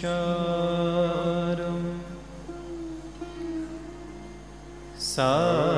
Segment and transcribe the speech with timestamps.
[0.00, 1.82] Sharam.
[4.96, 5.69] Sa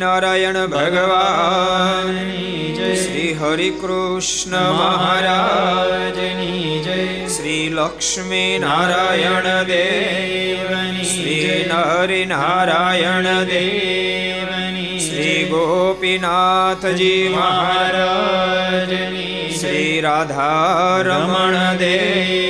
[0.00, 2.12] Swaminarayan ભગવાન.
[2.94, 7.28] શ્રી હરિકૃષ્ણ મહારાજ મહારાજની જય.
[7.28, 10.66] શ્રી લક્ષ્મી નારાયણ દેવ
[11.02, 14.48] શ્રી નરિ નારાયણ દેવ
[14.98, 18.88] શ્રી ગોપીનાથજી મહારાજ
[19.60, 22.49] શ્રી રાધા રમણ દેવ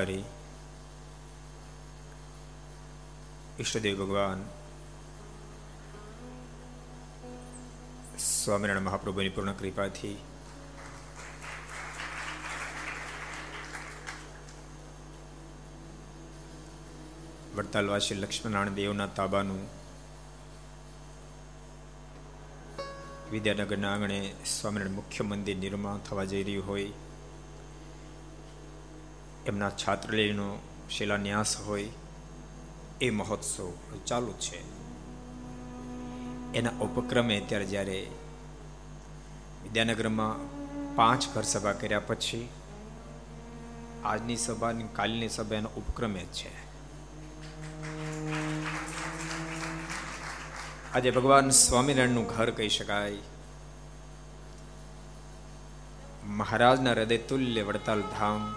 [0.00, 0.24] અવતારી
[3.58, 4.44] ઈષ્ટદેવ ભગવાન
[8.18, 10.16] સ્વામિનારાયણ મહાપ્રભુની પૂર્ણ કૃપાથી
[17.56, 19.62] વડતાલવાસી લક્ષ્મણનારાયણ દેવના તાબાનું
[23.32, 27.09] વિદ્યાનગરના આંગણે સ્વામિનારાયણ મુખ્ય મંદિર નિર્માણ થવા જઈ રહ્યું હોય.
[29.50, 30.58] એમના છાત્રાલયનો
[30.90, 31.88] શિલાન્યાસ હોય,
[33.00, 33.72] એ મહોત્સવ
[34.06, 34.62] ચાલુ છે.
[36.52, 38.10] એના ઉપક્રમે અત્યારે જ્યારે
[39.62, 40.36] વિદ્યાનગરમાં
[40.94, 42.48] પાંચ ઘર સભા કર્યા પછી,
[44.04, 46.70] આજની સભા કાલની સભા એનો ઉપક્રમે છે.
[50.92, 53.18] આજે ભગવાન સ્વામિનારાયણનું ઘર કહી શકાય.
[56.26, 58.56] મહારાજના હૃદય તુલ્ય વડતાલ ધામ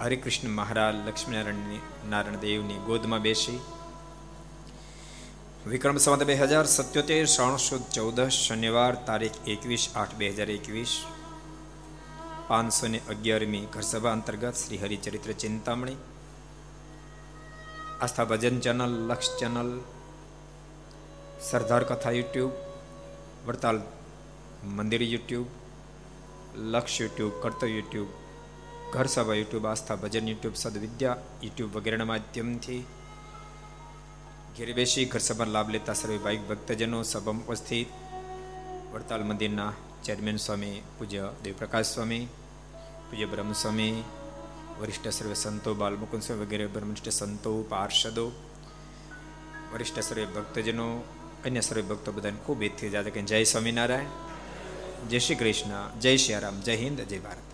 [0.00, 3.60] હરિકૃષ્ણ મહારાજ લક્ષ્મીનારાયણ નારાયણ દેવની ગોદમાં બેસી.
[5.66, 10.92] વિક્રમ સંવત બે હજાર સત્યોતેર શ્રાવણ સુદ ચૌદ, શનિવાર તારીખ એકવીસ આઠ બે હજાર એકવીસ.
[12.48, 15.98] પાંચસો ને અગિયારમી ઘરસભા અંતર્ગત Shri Haricharitra Chintamani.
[18.00, 19.72] Aastha Bhajan channel, Laksh channel,
[21.50, 22.52] Sardar Katha YouTube,
[23.46, 23.82] Vadtal
[24.76, 25.48] મંદિર યુટ્યુબ,
[26.72, 28.17] લક્ષ YouTube કરતવ YouTube
[28.92, 32.82] Ghar Sabha YouTube, Aastha Bhajan YouTube, Sadvidya YouTube વગેરેના માધ્યમથી
[34.56, 37.88] ઘેર બેસી ઘર સભા લાભ લેતા સર્વે ભાઈ ભક્તજનો, સભામાં ઉપસ્થિત
[38.92, 39.72] વડતાલ મંદિરના
[40.04, 42.24] ચેરમેન સ્વામી, પૂજ્ય દેવપ્રકાશ સ્વામી,
[43.10, 44.04] પૂજ્ય બ્રહ્મસ્વામી,
[44.80, 48.26] વરિષ્ઠ સર્વે સંતો, બાલમુકુંદ સ્વામી વગેરે, બ્રહ્મનિષ્ઠ સંતો, પાર્ષદો,
[49.74, 50.88] વરિષ્ઠ સર્વે ભક્તજનો,
[51.44, 54.16] અન્ય સર્વે ભક્તો બધાને ખૂબ એથી જાતે કે જય સ્વામિનારાયણ,
[55.08, 57.47] જય શ્રી કૃષ્ણ, જય શ્રી રામ, જય હિન્દ, જય ભારત.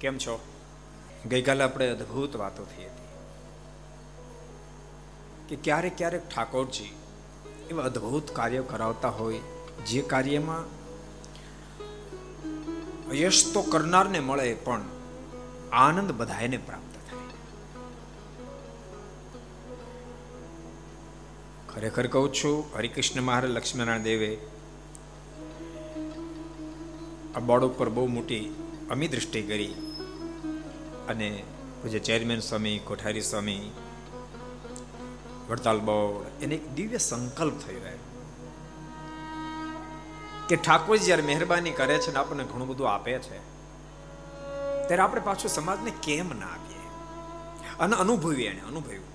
[0.00, 0.40] કેમ છો?
[1.28, 3.08] ગઈકાલે આપણે અદ્ભુત વાતો થઈ હતી
[5.48, 6.96] કે ક્યારેક ક્યારેક ઠાકોરજી
[7.70, 9.40] એવા અદ્ભુત કાર્ય કરાવતા હોય,
[9.86, 10.64] જે કાર્યમાં
[13.16, 14.82] યશ તો કરનારને મળે, પણ
[15.72, 17.20] આનંદ બધાને પ્રાપ્ત થાય.
[21.74, 24.38] ખરેખર કહું છું, હરિકૃષ્ણ મહારાજ લક્ષ્મીનારાયણ દેવે
[27.36, 28.54] આ બોર્ડ ઉપર બહુ મોટી
[28.90, 29.74] અમી દૃષ્ટિ કરી.
[31.08, 31.42] અને
[31.82, 33.72] પૂજ્ય ચેરમેન સ્વામી, કોઠારી સ્વામી,
[35.48, 37.98] વડતાલ બોર્ડ, એને એક દિવ્ય સંકલ્પ થયો રહ્યો
[40.48, 43.38] કે ઠાકોરજી જ્યારે મહેરબાની કરે છે ને આપણને ઘણું બધું આપે છે,
[44.88, 46.86] ત્યારે આપણે પાછું સમાજને કેમ ના આપીએ?
[47.80, 49.08] અને અનુભવીએ એને, અનુભવ્યું.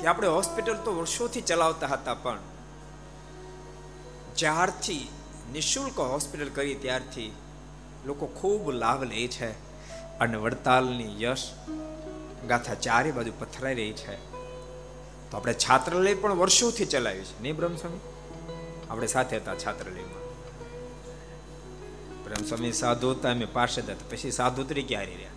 [0.00, 2.38] કે આપણે હોસ્પિટલ તો વર્ષોથી ચલાવતા હતા, પણ
[4.36, 5.08] જ્યારથી
[5.52, 7.32] નિઃશુલ્ક હોસ્પિટલ કરી ત્યારથી
[8.06, 9.65] લોકો ખૂબ લાભ લે છે.
[10.20, 11.50] અને વડતાલની યશ
[12.48, 14.16] ગાથા ચારે બાજુ પથરાઈ રહી છે.
[15.30, 17.98] તો આપણે છાત્રાલય પણ વર્ષોથી ચલાવ્યું છે, નહીં બ્રહ્મસ્વામી?
[18.90, 20.26] આપણે સાથે હતા છાત્રાલયમાં.
[22.24, 24.06] બ્રહ્મસ્વામી સાધુ હતા, અમે પાર્ષદ હતા.
[24.10, 25.30] પછી સાધુ તરીકે હારી રહ્યા.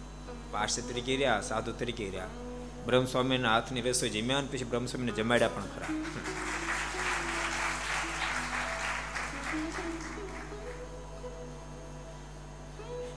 [0.51, 2.27] પાર્ષદ તરીકે રહ્યા, સાધુ તરીકે રહ્યા.
[2.85, 5.87] બ્રહ્મસ્વામીના હાથની રસોઈ જમ્યા પછી બ્રહ્મસ્વામીને જમાડ્યા પણ ખરા.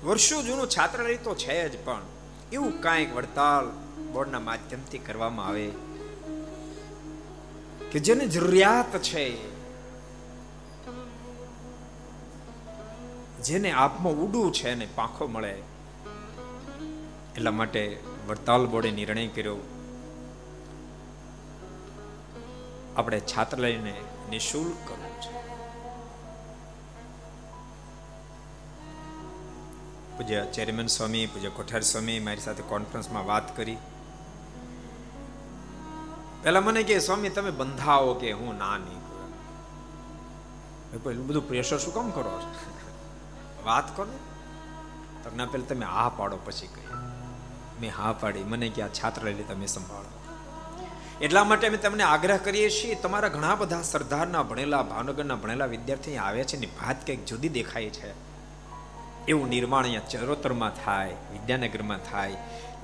[0.04, 2.02] વર્ષો જૂનું છાત્રાલય તો છે જ પણ
[2.52, 3.71] એવું કાંઈક વડતાલ
[4.12, 5.73] બોર્ડના માધ્યમથી કરવામાં આવે
[7.92, 9.52] કે જેને જરૂરિયાત છે.
[13.42, 15.62] જેને આપમાં ઉડું છે ને પાંખો મળે.
[17.37, 19.56] એટલા માટે વડતાલ બોર્ડે નિર્ણય કર્યો.
[22.97, 25.51] આપણે છાત્રાલયને નિઃશુલ્ક કરવું છે.
[30.22, 33.76] પૂજ્ય ચેરમેન સ્વામી, પૂજ્ય કોઠાર સ્વામી મારી સાથે કોન્ફરન્સમાં વાત કરી.
[36.42, 39.00] પેલા મને કે, સ્વામી, તમે બંધાવો કે હું ના નહીં
[40.92, 42.40] કરું બધું પ્રેશર શું કામ કરો
[43.64, 44.18] વાત કરો.
[45.24, 46.96] તમને પેલા તમે હા પાડો પછી કહી.
[47.80, 48.44] મેં હા પાડી.
[48.44, 50.22] મને કે, આ લઈ તમે સંભાળો.
[51.20, 56.16] એટલા માટે અમે તમને આગ્રહ કરીએ છીએ, તમારા ઘણા બધા સરદારના ભણેલા, ભાવનગરના ભણેલા વિદ્યાર્થી
[56.16, 58.31] આવે છે ને ભાત કંઈક જુદી દેખાય છે.
[59.28, 62.36] એવું નિર્માણ અહીંયા ચરોતરમાં થાય, વિદ્યાનગરમાં થાય.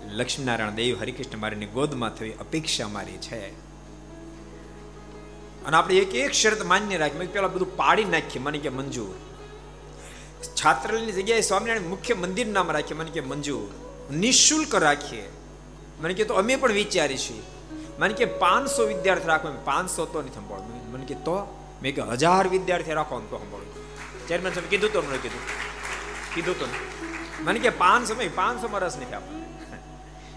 [0.07, 3.49] લક્ષ્મીનારાયણ દેવ, હરિકૃષ્ણ મારીની ગોદમાં થવી અપેક્ષા મારી છે.
[5.64, 9.14] અને આપણે એક એક શરત માન્ય રાખી પેલા બધું પાડી નાખીએ મને કે મંજૂર.
[10.45, 13.68] છાત્રાલયની જગ્યાએ સ્વામિનારાયણ મુખ્ય મંદિર નામ રાખીએ, મને કે મંજૂર.
[14.14, 15.28] નિઃશુલ્ક રાખીએ.
[16.00, 17.42] મને કે તો અમે પણ વિચારી છીએ
[17.99, 21.66] મને કે પાંચસો વિદ્યાર્થી રાખો પાંચસો તો નથી સંભાળવું મને કે તો?
[21.83, 25.68] મેં કે હજાર વિદ્યાર્થી રાખો તો સંભાળું ચેરમેન સાહેબ કીધું તો મને કીધું.
[26.38, 26.66] કીધું તો
[27.45, 29.47] મને કે પાંચસો મેં પાંચસો રસ નથી આપણને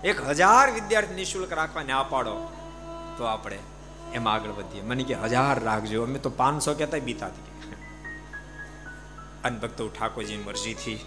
[0.10, 2.36] એક હજાર વિદ્યાર્થી નિઃશુલ્ક રાખવા ના પાડો,
[3.18, 3.60] તો આપણે
[4.14, 4.84] એમાં આગળ વધીએ.
[4.84, 7.32] મને કે હજાર રાખજો, અમે તો પાંચસો કહેતા બીતા
[9.44, 11.00] અને ભક્તો ઠાકોરજીની મરજીથી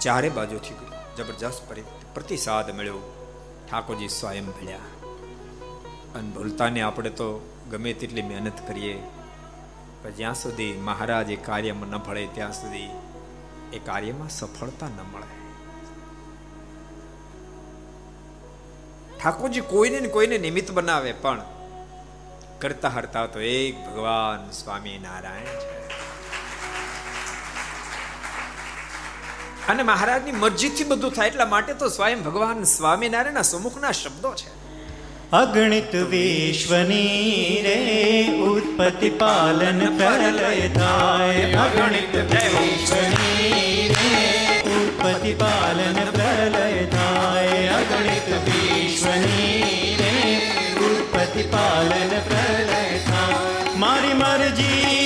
[0.00, 0.78] ચારે બાજુથી
[1.16, 1.60] જબરજસ્ત
[2.14, 3.02] પ્રતિસાદ મળ્યો.
[3.70, 4.88] ઠાકોરજી સ્વયં ભળ્યા.
[6.14, 7.28] અને ભૂલતાને આપણે તો
[7.70, 8.94] ગમે તેટલી મહેનત કરીએ,
[10.02, 12.88] પણ જ્યાં સુધી મહારાજ એ કાર્યમાં ન ભળે, ત્યાં સુધી
[13.72, 15.38] એ કાર્યમાં સફળતા ન મળે.
[19.18, 21.42] ઠાકોરજી કોઈને કોઈને નિમિત્ત બનાવે, પણ
[22.58, 25.78] કરતા હરતા તો એક ભગવાન સ્વામી નારાયણ છે.
[29.66, 34.67] અને મહારાજની મરજીથી બધું થાય એટલા માટે તો સ્વયં ભગવાન સ્વામિનારાયણના સમુખના શબ્દો છે.
[35.30, 37.76] અગણિત વિશ્વની રે
[38.42, 44.08] ઉત્પત્તિ પાલન પ્રલય થાય અગણિત વિશ્વની રે
[44.72, 50.14] ઉત્પત્તિ પાલન પ્રલય થાય અગણિત વિશ્વની રે
[50.82, 54.97] ઉત્પત્તિ પાલન પ્રલય થાય મારી મરજી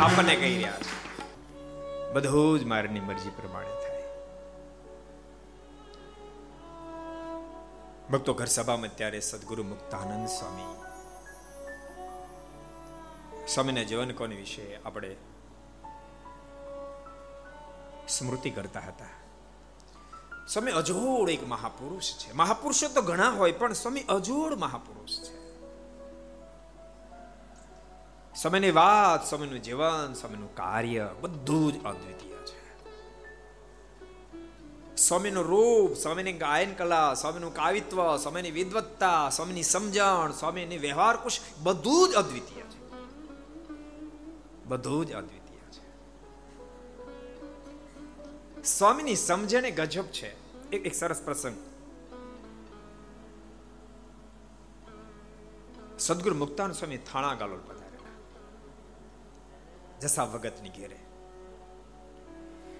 [0.00, 2.12] આપણને કહી રહ્યા છે.
[2.12, 4.02] બધું જ મારની મરજી પ્રમાણે થાય.
[8.10, 10.74] ભક્તો ઘર સભામાં ત્યારે સદગુરુ મુક્તાનંદ સ્વામી.
[13.48, 15.16] સ્વામીના જીવન કોની વિશે આપણે
[18.08, 19.19] સ્મૃતિ કરતા હતા.
[20.52, 22.32] સ્વામી અજોડ એક મહાપુરુષ છે.
[22.32, 25.40] મહાપુરુષો તો ઘણા હોય, પણ સ્વામી અજોડ મહાપુરુષ છે.
[28.34, 32.60] સમયની વાત સમયનું જીવન સમયનું કાર્ય બધું જ અદ્વિતીય છે.
[34.96, 42.08] સ્વામીનું રૂપ, સ્વામીની ગાયન કલા, સ્વામીનું કાવિત્વ સ્વામીની વિદવત્તા, સ્વામીની સમજણ, સ્વામીની વ્યવહાર કુશ બધું
[42.08, 42.90] જ અદ્વિતીય છે.
[44.64, 45.84] બધું જ અદ્વિતીય છે.
[48.62, 50.39] સ્વામીની સમજણ એ ગજબ છે.
[50.70, 51.56] એક એક સરસ પ્રસંગ
[55.98, 58.16] સદગુરુ મુક્તાન સ્વામી થાણા ગાલોલ પધારેલા
[60.00, 60.98] જસા વગતની ઘેરે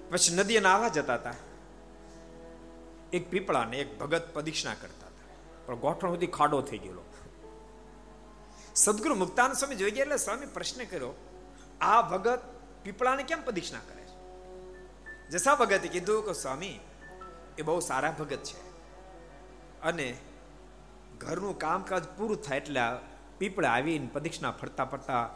[0.09, 1.37] પછી નદીએ નાવા જતા હતા
[3.11, 7.03] એક પીપળાને એક ભગત પ્રદક્ષિણા કરતા હતા પણ ગોઠણ સુધી ખાડો થઈ ગયેલો
[8.75, 11.11] સદગુરુ મુક્તાન સ્વામી જોઈ ગયા એટલે સ્વામી પ્રશ્ન કર્યો
[11.81, 12.41] આ ભગત
[12.83, 14.15] પીપળાને કેમ પ્રદક્ષિણા કરે છે
[15.33, 16.77] જસા ભગતે કીધું કે સ્વામી
[17.57, 18.71] એ બહુ સારા ભગત છે.
[19.81, 20.17] અને
[21.17, 22.79] ઘરનું કામકાજ પૂરું થાય એટલે
[23.37, 25.29] પીપળે આવીને પ્રદક્ષિણા ફરતા ફરતા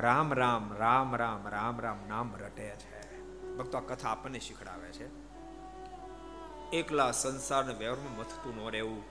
[0.00, 3.22] રામ રામ રામ રામ રામ રામ નામ રટે છે.
[3.56, 5.26] ભક્તો આ કથા આપણને શીખડાવે છે.
[6.70, 9.02] એકલા સંસારને વ્યવહારમાં મથતું ન રહેવું.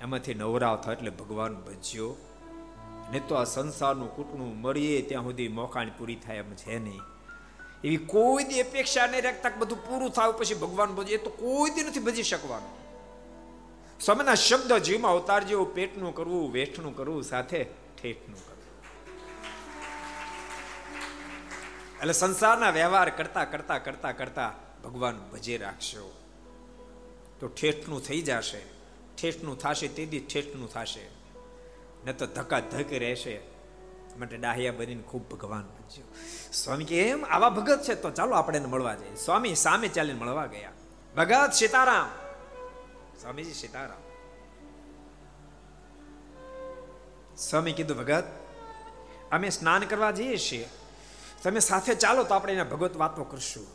[0.00, 2.16] એમાંથી નવરાવ થાય એટલે ભગવાન ભજ્યો.
[3.12, 7.00] ને તો આ સંસારનું કૂટણું મળીએ ત્યાં સુધી મોકાણી પૂરી થાય એમ છે નહીં.
[7.84, 11.82] એવી કોઈ દી અપેક્ષા નહીં રાખતા બધું પૂરું થાય પછી ભગવાન ભજે તો કોઈ દી
[11.82, 12.82] નથી ભજી શકવાનું.
[14.00, 17.64] સમયના શબ્દ જીવમાં અવતાર જેવું પેટનું કરવું, વેઠનું કરવું, સાથે
[18.02, 18.52] ઠેઠનું કરવું.
[21.98, 26.14] એટલે સંસારના વ્યવહાર કરતા કરતા કરતા કરતા ભગવાન ભજે રાખશો.
[27.40, 28.60] તો ઠેઠનું થઈ જશે.
[29.22, 31.10] ઠેઠનું થશે તેથી ઠેઠનું થશે.
[32.06, 33.51] ન તો ધક્કા ધક રહેશે.
[34.18, 36.04] માટે ડાહ્યા બનીને ખૂબ ભગવાન ભજ્યો
[36.52, 39.14] સ્વામી કે, એમ આવા ભગત છે તો ચાલો આપણે મળવા જઈએ.
[39.14, 40.72] સ્વામી સામે ચાલીને મળવા ગયા.
[41.16, 42.08] ભગત સીતારામ.
[43.20, 44.02] સ્વામીજી સીતારામ.
[47.36, 48.24] સ્વામી કીધું, ભગત,
[49.30, 50.68] અમે સ્નાન કરવા જઈએ છીએ.
[51.42, 53.66] તમે સાથે ચાલો તો આપણે એના ભગવત વાતો કરશું.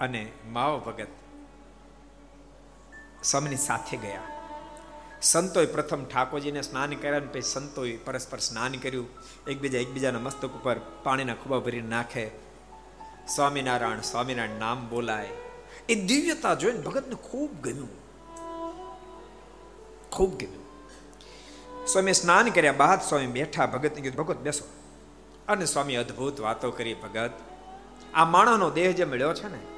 [0.00, 1.08] અને માવો ભગત
[3.22, 4.33] સ્વામીની સાથે ગયા.
[5.24, 9.08] સંતોએ પ્રથમ ઠાકોરજીને સ્નાન કર્યા પછી સંતોએ પરસ્પર સ્નાન કર્યું.
[9.48, 12.30] એકબીજા એકબીજાના મસ્તક ઉપર પાણીના ખુબા ભરીને નાખે.
[13.34, 15.28] સ્વામિનારાયણ સ્વામિનારાયણ નામ બોલાય.
[15.88, 17.88] એ દિવ્યતા જોઈને ભગતને ખૂબ ગમ્યું.
[20.10, 20.64] ખૂબ ગમ્યું.
[21.86, 24.64] સ્વામી સ્નાન કર્યા બાદ સ્વામી બેઠા, ભગતને કીધું, ભગત, બેસો.
[25.48, 27.30] અને સ્વામી અદ્ભુત વાતો કરી, ભગત,
[28.14, 29.73] આ માણસનો દેહ જે મળ્યો છે ને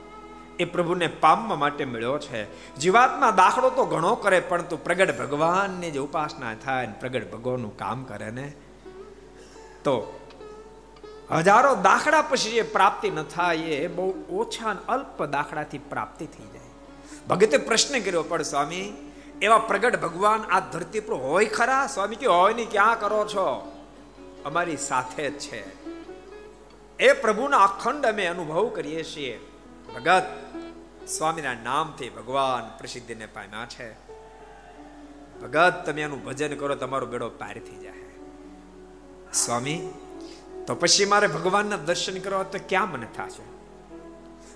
[0.59, 2.75] એ પ્રભુને પામવા માટે મળ્યો છે.
[2.77, 8.31] જીવાતમાં દાખલો તો ઘણો કરે પરંતુ પ્રગટ ભગવાનની જે ઉપાસના થાય પ્રગટ ભગવાનનું કામ કરે
[8.31, 8.53] ને,
[9.85, 10.21] તો
[11.31, 16.62] હજારો દાખલા પછી જે પ્રાપ્તિ ન થાય, એ બહુ ઓછા અલ્પ દાખલાથી પ્રાપ્તિ થઈ જાય.
[17.29, 21.87] ભગતે પ્રશ્ન કર્યો, પણ સ્વામી, એવા પ્રગટ ભગવાન આ ધરતી પર હોય ખરા?
[21.87, 23.73] સ્વામી કે, હોય નહીં, ક્યાં કરો છો?
[24.45, 25.87] અમારી સાથે જ છે.
[26.99, 29.40] એ પ્રભુના અખંડ અમે અનુભવ કરીએ છીએ.
[29.94, 30.22] ભગત,
[31.09, 33.92] સ્વામીના નામથી ભગવાન પ્રસિદ્ધિને પામ્યા છે.
[35.40, 37.92] ભગત, તમે એનું ભજન કરો, તમારો બેડો પાર થઈ જાય.
[39.33, 39.90] સ્વામી,
[40.66, 43.57] તો પછી મારે ભગવાનના દર્શન કરવા તો ક્યાં મને થશે?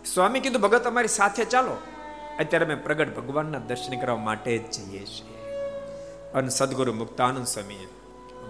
[0.05, 1.77] સ્વામી કીધું, ભગત, અમારી સાથે ચાલો.
[2.39, 5.41] અત્યારે અમે પ્રગટ ભગવાનના દર્શન કરવા માટે જ જઈએ છીએ.
[6.35, 7.89] અને સદગુરુ મુક્તાનંદ સ્વામીએ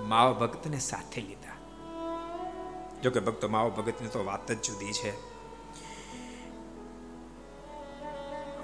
[0.03, 1.57] માવ ભક્તને સાથે લીધા.
[3.03, 5.30] જોકે ભક્તો માવ ભગતની તો વાત જ જુદી છે.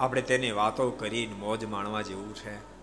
[0.01, 2.77] આપણે તેની વાતો કરીને મોજ માણવા જેવું છે.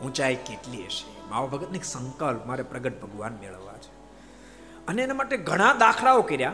[0.00, 1.30] ઊંચાઈ કેટલી હશે?
[1.30, 3.90] માવા ભગતને સંકલ્પ મારે પ્રગટ ભગવાન મેળવવા છે.
[4.86, 6.52] અને એના માટે ઘણા દાખલાઓ કર્યા.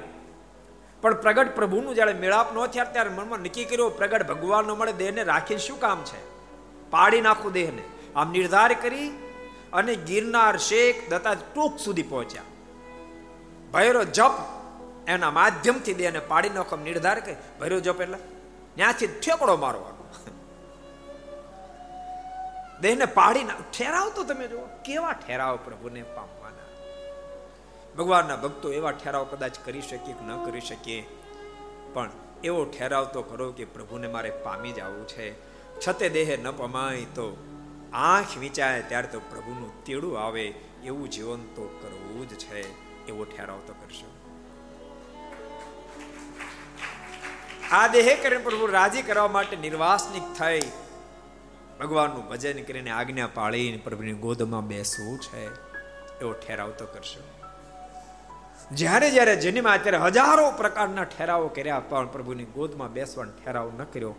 [1.00, 5.24] પણ પ્રગટ પ્રભુનું જ્યારે મેળાપ ન થયા ત્યારે મનમાં નક્કી કર્યો પ્રગટ ભગવાનનો મળે, દેહને
[5.24, 6.30] રાખીને શું કામ છે?
[6.90, 7.83] પાડી નાખું દેહને.
[8.16, 9.09] આમ નિર્ધાર કરી
[9.72, 12.42] અને ગિરનાર શેખ દત્તા ટૂંક સુધી પહોંચ્યા.
[13.72, 14.33] ભૈરો જપ
[15.06, 17.37] એના માધ્યમથી દેહને પાડી નાખો નિર્ધાર કરી.
[17.61, 18.39] ભૈરો જપ એટલે?
[18.76, 20.04] ત્યાંથી ઠેકડો મારવાનો.
[22.80, 26.68] દેહને પાડી ના, ઠેરાવ તમે જુઓ, કેવા ઠેરાવ પ્રભુને પામવાના.
[27.98, 31.00] ભગવાનના ભક્તો એવા ઠેરાવ કદાચ કરી શકીએ કે ન કરી શકીએ,
[31.94, 32.11] પણ
[32.44, 35.26] એવો ઠેરાવ તો કરો કે પ્રભુને મારે પામી જવું છે.
[35.80, 37.26] છતે દેહે ન પમાય તો
[37.92, 40.46] આંખ વિચાય ત્યારે તો પ્રભુનું તેડું આવે,
[40.85, 42.61] એવું જીવન તો કરવું જ છે.
[43.06, 44.10] એવો ઠેરાવ તો કરશો.
[47.72, 50.61] આ દેહે કરીને પ્રભુ રાજી કરવા માટે નિર્વાસનિક થઈ.
[51.80, 55.46] ભગવાનનું ભજન કરીને આજ્ઞા પાળીને પ્રભુની ગોદમાં બેસવું છે.
[56.20, 57.22] એવો ઠેરાવ તો કરશો.
[58.72, 64.14] જ્યારે જ્યારે જન્મા ત્યારે હજારો પ્રકારના ઠેરાવો કર્યા, પણ પ્રભુની ગોદમાં બેસવાનો ઠેરાવ ન કર્યો.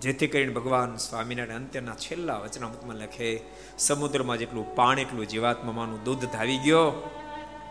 [0.00, 3.40] જેથી કરીને ભગવાન સ્વામિનારાયણ અંત્યના છેલ્લા વચનામૃતમાં લખે,
[3.78, 7.10] સમુદ્રમાં જેટલું પાણી, એટલું જીવાત્માનું દૂધ ધાવી ગયો,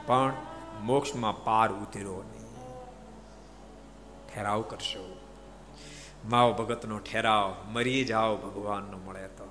[0.06, 0.34] પણ
[0.82, 2.31] મોક્ષમાં પાર ઉતર્યો
[4.36, 5.18] ઠેરાવ કરશો.
[6.26, 9.48] માવ ભગતનો ઠેરાવ મરી જાઓ ભગવાનનો મળે તો.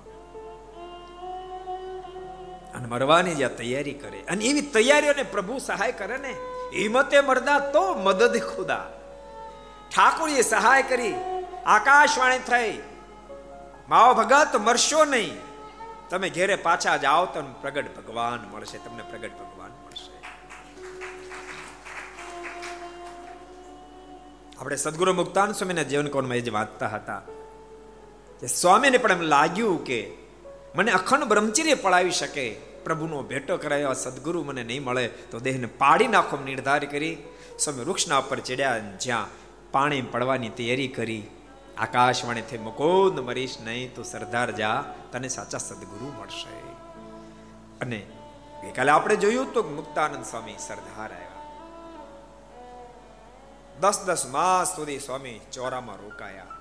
[2.73, 6.31] અને મરવાની જ્યાં તૈયારી કરે, અને એવી તૈયારીઓને પ્રભુ સહાય કરે ને
[6.73, 8.87] હિંમતે મરદા તો મદદ ખુદા.
[9.95, 11.13] ઠાકોરીએ સહાય કરી,
[11.65, 12.79] આકાશવાણી થઈ.
[13.89, 15.37] માવ ભગત મરશો નહીં.
[16.09, 19.60] તમે ઘેરે પાછા જાઓ તો પ્રગટ ભગવાન મળશે, તમને પ્રગટ ભગવાન
[24.61, 27.19] આપણે સદગુરુ મુક્તાન સ્વામીના જીવન કોણમાં એ જ વાંચતા હતા
[28.39, 30.11] કે સ્વામીને પણ એમ લાગ્યું કે
[30.75, 36.07] મને અખંડ બ્રહ્મચર્ય પડાવી શકે, પ્રભુનો ભેટો કરાયો સદગુરુ મને નહીં મળે, તો દેહને પાડી
[36.07, 37.17] નાખો નિર્ધાર કરી,
[37.59, 39.27] સ્વામી વૃક્ષના ઉપર ચડ્યા જ્યાં
[39.71, 41.23] પાણી પડવાની તૈયારી કરી,
[41.77, 46.55] આકાશવાણીથી મુકુંદ મરીશ નહીં, તો સરદાર જા, તને સાચા સદગુરુ મળશે.
[47.81, 47.99] અને
[48.63, 51.30] ગઈકાલે આપણે જોયું તો મુક્તાનંદ સ્વામી સરદાર આવ્યા.
[53.81, 56.57] દસ દસ માસ સુધી સ્વામી ચોરામાં રોકાયા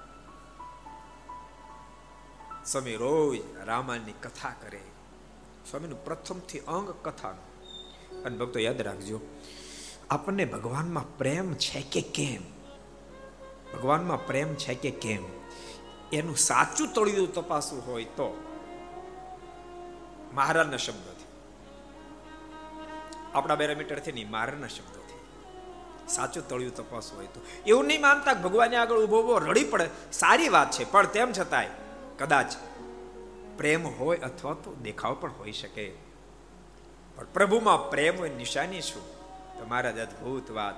[2.63, 4.83] સ્વામી રોજ રામાયણની કથા કરે
[5.65, 7.35] સ્વામીનું પ્રથમથી અંગ કથા
[8.25, 9.19] અને ભક્તો યાદ રાખજો
[10.11, 12.45] આપણને ભગવાનમાં પ્રેમ છે કે કેમ
[13.73, 15.25] ભગવાનમાં પ્રેમ છે કે કેમ
[16.13, 18.29] એનું સાચું તળિયું તપાસવું હોય તો
[20.33, 21.29] મહારાજના શબ્દોથી
[23.35, 25.00] આપણા બેરામીટરથી નહીં મહારાજના શબ્દોથી
[26.15, 27.41] સાચું તળિયું તપાસ હોય તો.
[27.67, 29.89] એવું નહીં માનતા ભગવાનને આગળ ઊભો ઊભો રડી પડે.
[30.13, 31.69] સારી વાત છે, પણ તેમ છતાંય
[32.19, 32.55] કદાચ
[33.57, 35.87] પ્રેમ હોય અથવા તો દેખાવ પણ હોઈ શકે.
[37.17, 39.05] પણ પ્રભુમાં પ્રેમ હોય નિશાની શું?
[39.59, 40.75] તો મહારાજ અદભુત વાત.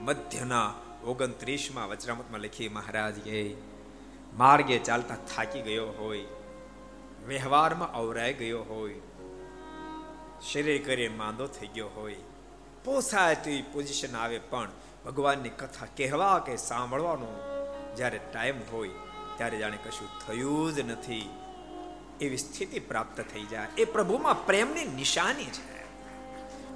[0.00, 0.72] મધ્યના
[1.04, 3.56] ઓગણત્રીસમાં વચરામતમાં લખી મહારાજ, એ
[4.34, 6.24] માર્ગે ચાલતા થાકી ગયો હોય,
[7.26, 8.94] વ્યવહારમાં અવરાઈ ગયો હોય,
[10.42, 12.16] શરીર કરી માંદો થઈ ગયો હોય
[12.84, 14.68] પોસાય તેવી પોઝિશન આવે પણ
[15.06, 17.26] ભગવાનની કથા કહેવા કે સાંભળવાનો
[17.96, 18.88] જ્યારે ટાઈમ હોય
[19.36, 21.30] ત્યારે જાણે કશું થયું જ નથી.
[22.20, 23.66] એવી સ્થિતિ પ્રાપ્ત થઈ જાય.
[23.78, 25.84] એ પ્રભુમાં પ્રેમની નિશાની છે.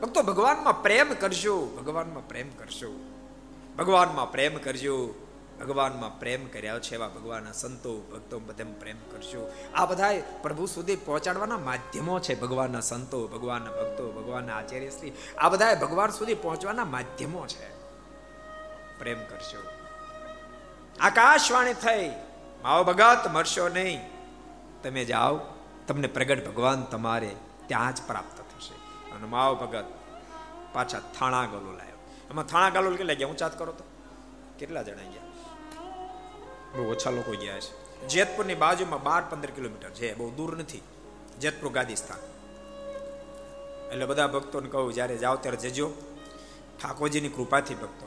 [0.00, 1.66] ભક્તો ભગવાનમાં પ્રેમ કરજો.
[1.66, 3.00] ભગવાનમાં પ્રેમ કરશો.
[3.78, 5.25] ભગવાનમાં પ્રેમ કરજો.
[5.60, 10.96] ભગવાનમાં પ્રેમ કર્યા છે, એવા ભગવાનના સંતો, ભક્તો બધે પ્રેમ કરશું આ બધા પ્રભુ સુધી
[10.96, 15.12] પહોંચાડવાના માધ્યમો છે ભગવાનના સંતો, ભગવાનના ભક્તો, ભગવાનના આચાર્ય શ્રી.
[15.38, 17.76] આ બધા ભગવાન સુધી પહોંચવાના માધ્યમો છે.
[18.98, 19.62] પ્રેમ કરશો
[21.00, 22.12] આકાશવાણી થઈ.
[22.62, 24.00] માવ ભગત, મરશો નહીં.
[24.82, 25.40] તમે જાઓ,
[25.86, 28.74] તમને પ્રગટ ભગવાન તમારે ત્યાં જ પ્રાપ્ત થશે.
[29.12, 29.84] અને માવ ભગત,
[30.72, 31.96] પાછા થાણા ગલો લાવ્યો
[32.30, 33.28] એમાં થાણા ગલો કેટલા ગયા?
[33.28, 33.84] ઊંચાત કરો તો.
[34.58, 35.25] કેટલા જણા ગયા?
[36.76, 37.86] બહુ ઓછા લોકો ગયા છે.
[38.08, 40.82] જેતપુરની બાજુમાં બાર પંદર કિલોમીટર છે, બહુ દૂર નથી.
[41.40, 41.92] જેતપુર ગાદી
[43.92, 45.90] એટલે બધા ભક્તોને કહું, જ્યારે જાઓ ત્યારે જજો.
[46.82, 48.06] ઠાકોરજીની કૃપાથી ભક્તો.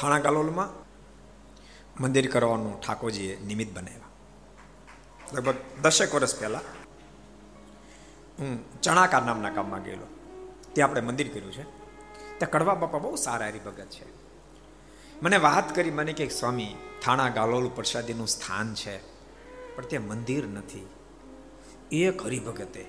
[0.00, 0.80] થાણા કાલોલમાં
[2.02, 4.00] મંદિર કરવાનું ઠાકોરજીએ નિમિત્ત બનાવ્યા.
[5.32, 6.60] લગભગ દસેક વર્ષ પહેલા
[8.38, 10.06] હું ચણાકા નામના ગામમાં ગયેલો.
[10.72, 11.62] ત્યાં આપણે મંદિર કર્યું છે.
[12.38, 14.19] ત્યાં કડવા બાપા બહુ સારા હરિભગત છે.
[15.22, 18.98] મને વાત કરી, મને કે, સ્વામી, થાણા ગાલોલ પ્રસાદીનું સ્થાન છે,
[19.76, 20.86] પણ ત્યાં મંદિર નથી.
[21.92, 22.86] એક હરિભગતે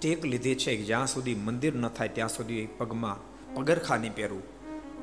[0.00, 4.42] ટેક લીધી છે કે જ્યાં સુધી મંદિર ન થાય, ત્યાં સુધી પગમાં પગરખા નહીં પહેરવું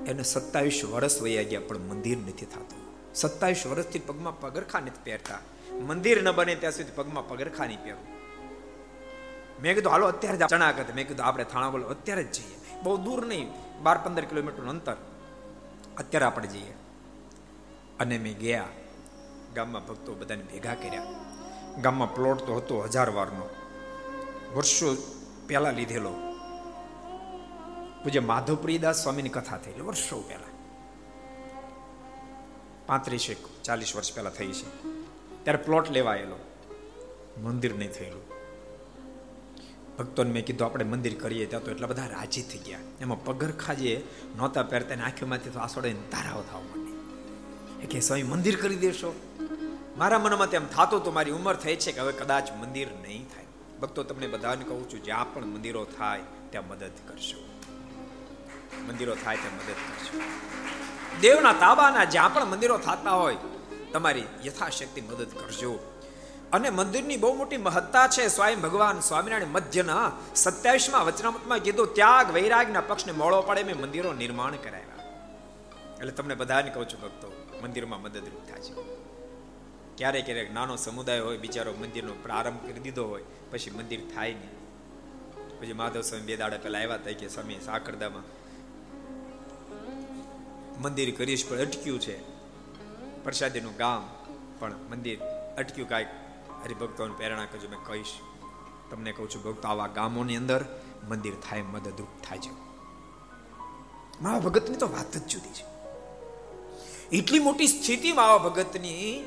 [0.05, 3.13] એને સત્તાવીસ વર્ષ વયા ગયા, પણ મંદિર નથી થતું.
[3.15, 5.39] સત્તાવીસ વર્ષથી પગમાં પગરખા નથી પહેરતા.
[5.81, 8.07] મંદિર ન બને ત્યાં સુધી પગમાં પગરખા નહીં પહેરવું
[9.61, 12.57] મેં કીધું, હાલો, અત્યારે ચણા કરતે મેં કીધું, આપણે થાણા બોલો, અત્યારે જ જઈએ.
[12.83, 13.47] બહુ દૂર નહીં,
[13.83, 14.95] બાર પંદર કિલોમીટરનું અંતર.
[15.97, 16.73] અત્યારે આપણે જઈએ.
[17.99, 18.67] અને મેં ગયા
[19.55, 21.03] ગામમાં ભક્તો બધાને ભેગા કર્યા.
[21.81, 23.49] ગામમાં પ્લોટ તો હતો હજાર વારનો.
[24.55, 24.95] વર્ષો
[25.47, 26.13] પહેલા લીધેલો.
[28.03, 30.47] પૂજ્ય માધવપ્રિયદાસ સ્વામીની કથા થયેલી વર્ષો પહેલા.
[32.85, 34.83] પાંત્રીસ એક ચાલીસ વર્ષ પહેલા થઈ છે.
[35.43, 36.35] ત્યારે પ્લોટ લેવાયેલો.
[37.37, 38.30] મંદિર નહીં થયેલું.
[39.99, 41.45] ભક્તોને મેં કીધું, આપણે મંદિર કરીએ.
[41.45, 42.79] ત્યાં તો એટલા બધા રાજી થઈ ગયા.
[43.01, 44.03] એમાં પગરખા જે
[44.37, 47.87] નહોતા પહેરતા ને આંખીમાંથી તો આસોડે ધારાઓ થવા માંડી.
[47.87, 49.15] કે, સ્વામી, મંદિર કરી દેશો.
[49.97, 53.45] મારા મનમાં તેમ થતું તો મારી ઉંમર થઈ છે કે હવે કદાચ મંદિર નહીં થાય.
[53.81, 57.49] ભક્તો, તમને બધાને કહું છું, જ્યાં પણ મંદિરો થાય, ત્યાં મદદ કરશો
[58.87, 60.21] મંદિરો થાય, ત્યાં મદદ કરશો
[61.21, 63.37] દેવના તાબાના જ્યાં પણ મંદિરો થતા હોય,
[63.93, 65.90] તમારી યથાશક્તિ મદદ કરજો.
[66.53, 68.27] અને મંદિરની બહુ મોટી મહત્તા છે.
[68.27, 74.55] સ્વયં ભગવાન સ્વામિનારાયણ મધ્યના સત્યાવીસમાં વચનામતમાં કીધું, ત્યાગ વૈરાગના પક્ષને મોળો પડે મેં મંદિરો નિર્માણ
[74.55, 75.05] કરાવ્યા.
[75.97, 78.73] એટલે તમને બધાને કહું છું ભક્તો, મંદિરમાં મદદરૂપ થાય છે.
[79.97, 84.51] ક્યારેક ક્યારેક નાનો સમુદાય હોય, બિચારો મંદિરનો પ્રારંભ કરી દીધો હોય, પછી મંદિર થાય નહીં.
[85.59, 88.23] પછી માધવ સ્વામી બે દાડા પહેલા આવ્યા હતા કે, સ્વામી, સાકરદામાં
[90.81, 92.21] મંદિર કરીશ, પણ અટક્યું છે.
[93.23, 94.09] પ્રસાદીનું ગામ,
[94.59, 95.19] પણ મંદિર
[95.57, 96.07] અટક્યું કાંઈક
[96.63, 97.69] હરિભક્તોને પ્રેરણા કરજો.
[97.69, 98.13] મેં કહીશ,
[98.91, 100.65] તમને કહું છું ભક્તો, આવા ગામોની અંદર
[101.09, 102.51] મંદિર થાય, મદદરૂપ થાય છે.
[104.39, 105.65] ભગતની તો વાત જ જુદી છે.
[107.17, 109.23] એટલી મોટી સ્થિતિ માવા ભગતની.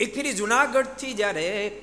[0.00, 1.82] એક જુનાગઢથી જ્યારે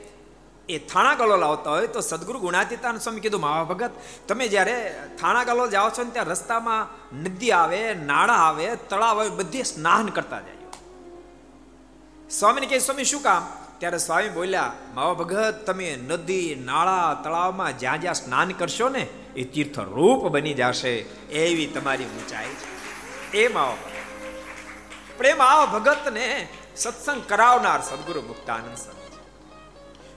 [0.69, 3.91] એ થાણા ગલો લાવતા હોય, તો સદગુરુ ગુણાતીતાન સ્વામી કીધું માવા ભગત,
[4.27, 9.29] તમે જ્યારે થાણા ગલો જાઓ છો ને, ત્યાં રસ્તામાં નદી આવે, નાળા આવે, તળાવ આવે,
[9.29, 10.55] બધે સ્નાન કરતા જાય
[12.29, 13.68] સ્વામીને કહે, સ્વામી, શું કામ?
[13.79, 19.43] ત્યારે સ્વામી બોલ્યા માવા ભગત, તમે નદી, નાળા, તળાવમાં જ્યાં જ્યાં સ્નાન કરશો ને, એ
[19.43, 20.95] તીર્થ રૂપ બની જશે.
[21.29, 22.79] એવી તમારી ઊંચાઈ છે.
[23.37, 23.99] એ માવા ભગત.
[25.17, 28.99] પ્રેમ આવા ભગતને સત્સંગ કરાવનાર સદગુરુ મુક્તાનંદ સ્વામી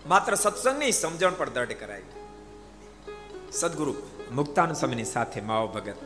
[0.09, 2.03] માત્ર સત્સંગની સમજણ પર દ્રઢ કરાવી
[3.53, 3.95] સદગુરુ
[4.33, 5.97] મુક્તાનંદ સ્વામીની સાથે માવ ભગત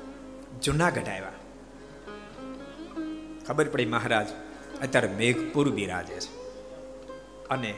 [0.62, 1.32] જુનાગઢ આવ્યા.
[3.46, 4.26] ખબર પડી મહારાજ,
[4.82, 6.35] અત્યારે મેઘપુર બિરાજે છે.
[7.50, 7.74] અને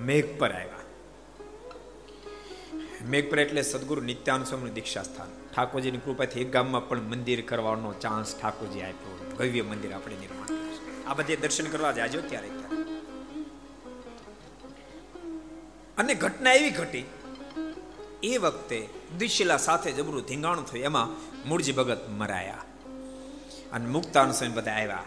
[0.00, 0.78] મેઘ પર આવ્યા.
[3.04, 7.92] મેઘ પર એટલે સદગુરુ નિત્યાન સ્વામીનું દીક્ષા સ્થાન ઠાકોરજીની કૃપાથી એક ગામમાં પણ મંદિર કરવાનો
[7.92, 9.34] ચાન્સ ઠાકોરજી આપ્યો.
[9.38, 10.58] ભવ્ય મંદિર આપણે નિર્માણ
[11.06, 12.48] આ બધે દર્શન કરવા જાજો ત્યારે.
[15.98, 17.04] અને ઘટના એવી ઘટી.
[18.22, 18.88] એ વખતે
[19.18, 20.84] દ્વિશિલા સાથે જબરું ધીંગાણું થયું.
[20.84, 21.08] એમાં
[21.48, 22.58] મૂળજી ભગત મરાયા.
[23.72, 25.04] અને મુક્તાન સ્વામી બધા આવ્યા.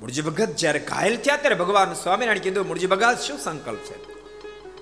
[0.00, 4.14] મૂળજી ભગત જ્યારે ઘાયલ થયા ત્યારે ભગવાન સ્વામિનારાયણ કીધું મૂળજી ભગત, શું સંકલ્પ છે?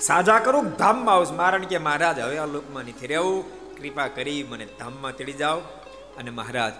[0.00, 3.62] સાજા કરું, ધામમાં આવું મારણ કે, મહારાજ, હવે આ લોકમાં નથી રહેવું.
[3.76, 5.60] કૃપા કરી મને ધામમાં તેડી જાઓ.
[6.18, 6.72] અને મહારાજ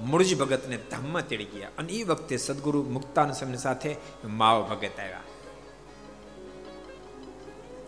[0.00, 1.68] મૂળજી ભગતને ધામમાં તેડી ગયા.
[1.78, 5.20] અને એ વખતે સદગુરુ મુક્તાન સમય સાથે માવ ભગત આવ્યા.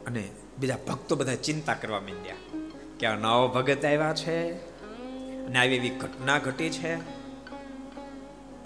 [0.07, 2.35] અને બીજા ભક્તો બધા ચિંતા કરવા માંડ્યા
[3.01, 4.53] કે આ નવો ભગત આવ્યા છે
[5.47, 7.20] અને આવી એવી ઘટના ઘટી છે.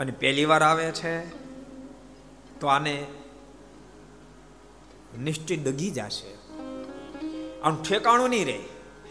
[0.04, 1.28] અને પહેલી વાર આવે છે,
[2.60, 3.06] તો આને
[5.18, 6.34] નિશ્ચિત ડગી જશે.
[7.60, 8.58] આનું ઠેકાણું નહીં રહે,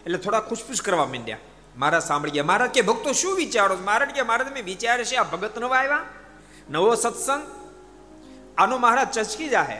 [0.06, 1.38] એટલે થોડા ખુશફુશ કરવા માંડ્યા.
[1.78, 3.78] મારા સાંભળી ગયા મહારાજ કે ભક્તો, શું વિચારો?
[3.78, 6.06] મહારાજ કે મહારાજ તમે વિચારે છે આ ભગત નવા આવ્યા?
[6.70, 7.44] નવો સત્સંગ?
[8.58, 9.78] આનો મહારાજ ચચકી જાહે.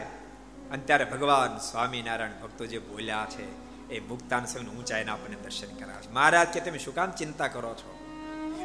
[0.70, 3.44] અને ત્યારે ભગવાન સ્વામિનારાયણ ભક્તો જે બોલ્યા છે,
[3.88, 8.03] એ મુક્તાન સ્વામી ઊંચાઈના આપણને દર્શન કરાવે મહારાજ કે, તમે શું કામ ચિંતા કરો છો?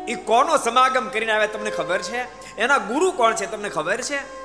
[0.09, 2.17] એ કોનો સમાગમ કરીને આવે તમને ખબર છે?
[2.57, 4.39] એના ગુરુ કોણ છે તમને ખબર છે?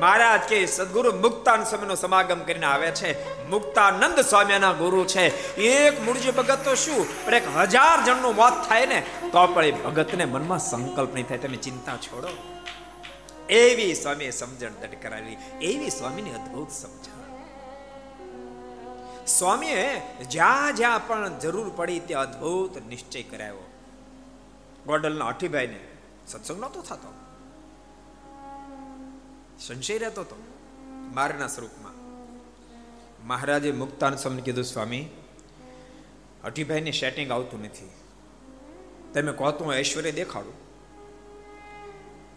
[0.00, 3.44] મહારાજ કે સદગુરુ મુક્તાન સ્વામીનો સમાગમ કરીને આવે છે.
[3.48, 5.54] મુક્તાનંદ સ્વામીના ગુરુ છે.
[5.54, 7.26] એક મૂળજી ભગત તો શું?
[7.26, 11.38] પણ એક હજાર જણનું મોત થાય ને, તો પણ એ ભગતને મનમાં સંકલ્પ નહીં થાય.
[11.38, 12.28] તમે ચિંતા છોડો.
[13.50, 15.36] એવી સ્વામીએ સમજણ દટ કરાવી.
[15.62, 17.16] એવી સ્વામીની અદ્ભુત સમજણ.
[19.26, 20.00] સ્વામીએ
[20.30, 23.65] જ્યાં જ્યાં પણ જરૂર પડી ત્યાં અદ્ભુત નિશ્ચય કરાવ્યો.
[24.86, 25.80] ગોડલના અઠીભાઈને
[26.28, 27.10] સત્સંગ નહોતો થતો.
[29.58, 30.36] સંશય રહેતો હતો
[31.14, 31.96] મારના સ્વરૂપમાં.
[33.26, 35.04] મહારાજે મુક્તાન સ્વામી કીધું, સ્વામી,
[36.44, 37.90] અઠીભાઈને સેટિંગ આવતું નથી.
[39.14, 40.56] તમે કહો તો ઐશ્વર્ય દેખાડું.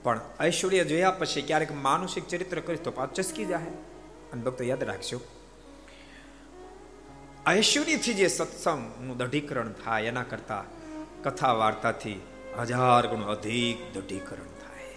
[0.03, 3.71] પણ ઐશ્વર્ય જોયા પછી ક્યારેક માનસિક ચરિત્ર કરીશ તો પાચસકી જાય
[4.31, 5.19] અને ભક્તો યાદ રાખજો,
[7.49, 10.63] ઐશ્વર્યથી જે સત્સંગનું દઢીકરણ થાય એના કરતા
[11.23, 12.17] કથા વાર્તાથી
[12.57, 14.95] હજાર ગણું અધિક દઢીકરણ થાય.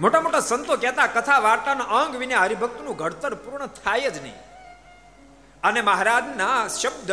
[0.00, 4.38] મોટા મોટા સંતો કહેતા, કથા વાર્તાના અંગ વિના હરિભક્તનું ઘડતર પૂર્ણ થાય જ નહીં.
[5.62, 7.10] અને મહારાજના શબ્દ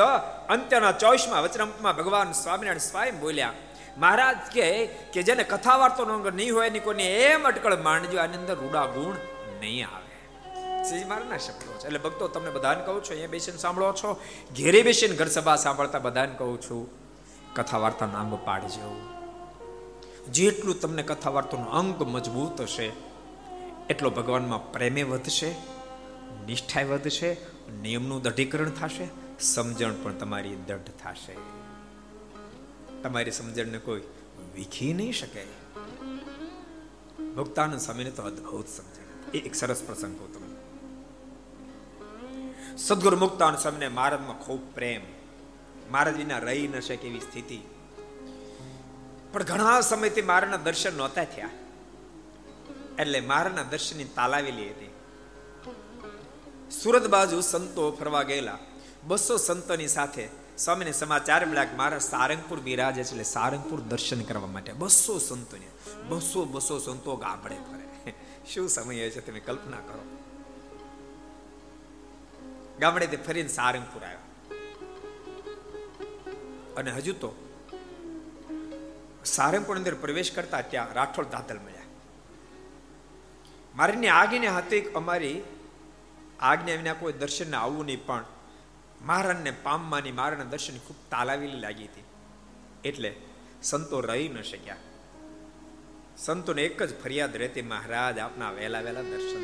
[0.50, 3.58] અંત્યના ચોવીસમાં વચનામૃતમાં ભગવાન સ્વામિનારાયણ સ્વયં બોલ્યા,
[3.98, 4.70] મહારાજ કહે
[5.14, 8.86] કે જેને કથા વાર્તાનો અંગ નહીં હોય એની કોઈને એમ અટકળ માંડજો આની અંદર રૂડા
[8.86, 9.18] ગુણ
[9.62, 10.16] નહીં આવે.
[10.90, 11.86] શ્રી મારના શબ્દો છે.
[11.88, 14.10] એટલે ભક્તો, તમને બધાને કહું છું, અહીંયા બેસીને સાંભળો છો.
[14.56, 17.09] ઘેરે બેસીને ઘર સભા સાંભળતા બધાને કહું છું.
[17.56, 19.10] કથા વાર્તાનો અંગ પાડજો
[20.32, 22.92] જેટલું તમને કથા વાર્તાનો અંગ મજબૂત હશે,
[23.90, 25.56] એટલો ભગવાનમાં પ્રેમે વધશે
[26.48, 27.38] નિષ્ઠા વધશે,
[27.82, 29.08] નિયમનું દઢીકરણ થશે,
[29.40, 31.36] સમજણ પણ તમારી દઢ થશે.
[33.04, 34.02] તમારી સમજણને કોઈ
[34.56, 35.46] વીખી નહીં શકે.
[37.38, 39.32] ભક્તાનંદ સ્વામીને તો અદભુત સમજણ.
[39.32, 40.56] એ એક સરસ પ્રસંગ હતો.
[42.78, 45.19] સદગુરુ મુક્તાનંદ સ્વામીને મહારાજમાં ખૂબ પ્રેમ.
[45.92, 47.60] મહારાજ વિના રહી ન શકે એવી સ્થિતિ.
[49.34, 51.50] પણ ઘણા સમયથી મારાના દર્શન નહોતા થયા.
[53.00, 54.90] એટલે મારાના દર્શનની તાલાવેલી હતી.
[56.72, 58.58] સુરત બાજુ સંતો ફરવા ગયેલા.
[59.04, 64.74] બસો સંતોની સાથે સ્વામીને સમાચાર મળ્યા મારા સારંગપુર બિરાજે છે એટલે સારંગપુર દર્શન કરવા માટે
[64.74, 65.68] બસો સંતોને,
[66.10, 68.14] બસો બસો સંતો ગામડે ફરે.
[68.54, 70.18] શું સમય છે તમે કલ્પના કરો.
[72.80, 74.19] ગામડેથી ફરીને સારંગપુર આવ્યા.
[76.78, 77.30] અને હજુ તો
[79.26, 81.88] સારંગપુર અંદર પ્રવેશ કરતા ત્યાં રાઠોડ દાદલ મળ્યા.
[83.76, 85.38] મારીની આગીને હતી અમારી
[86.40, 88.26] આજ્ઞા વિના કોઈ દર્શનને આવવું નહીં, પણ
[89.02, 92.08] મહારાજને પામવાની મારાના દર્શન ખૂબ તાલાવેલી લાગી હતી.
[92.84, 93.12] એટલે
[93.64, 94.82] સંતો રહી ન શક્યા.
[96.18, 99.44] સંતોને એક જ ફરિયાદ રહેતી, મહારાજ, આપના વહેલા વહેલા દર્શન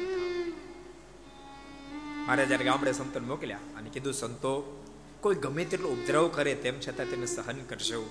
[2.28, 4.52] મારે જયારે ગામડે સંતોને મોકલ્યા અને કીધું, સંતો
[5.21, 8.05] કોઈ ગમે તેટલો ઉપદ્રવ કરે તેમ છતાં તેને સહન કરશો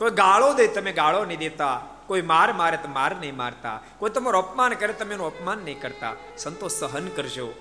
[0.00, 4.10] કોઈ ગાળો દે તમે ગાળો નહીં દેતા કોઈ માર મારે તો માર નહીં મારતા કોઈ
[4.10, 7.54] તમારું અપમાન કરે તમે એનું અપમાન નહીં કરતા સંતો સહન કરજો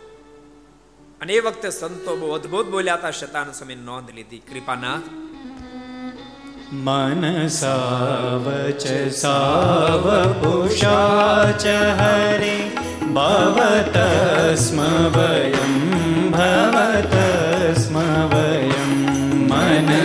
[1.21, 5.27] અને એ વખતે સંતો બહુ અદભુત બોલ્યા હતા શતાન સમય નોંધ લીધી કૃપાનાથ
[6.85, 11.65] मनसावच सावपुषाच
[11.99, 12.57] हरे
[13.13, 13.97] भवत
[14.57, 14.79] स्म
[15.15, 15.73] वयं
[16.31, 17.40] भवत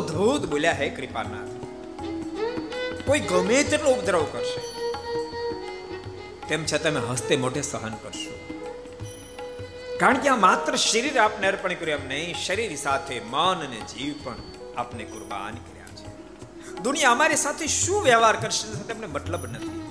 [0.00, 1.48] બહુ બોલ્યા હે કૃપાનાથ.
[3.06, 4.60] કોઈ ગમે તેટલો ઉપદ્રવ કરશે,
[6.48, 8.32] તેમ છતાં તમે હસ્તે મોઢે સહન કરશો.
[10.00, 14.14] કારણ કે આ માત્ર શરીર આપને અર્પણ કર્યું, એમ નહીં, શરીર સાથે મન અને જીવ
[14.24, 14.36] પણ
[14.76, 16.06] આપને કુરબાન કર્યા છે.
[16.80, 19.82] દુનિયા અમારી સાથે શું વ્યવહાર કરશે તમને મતલબ નથી.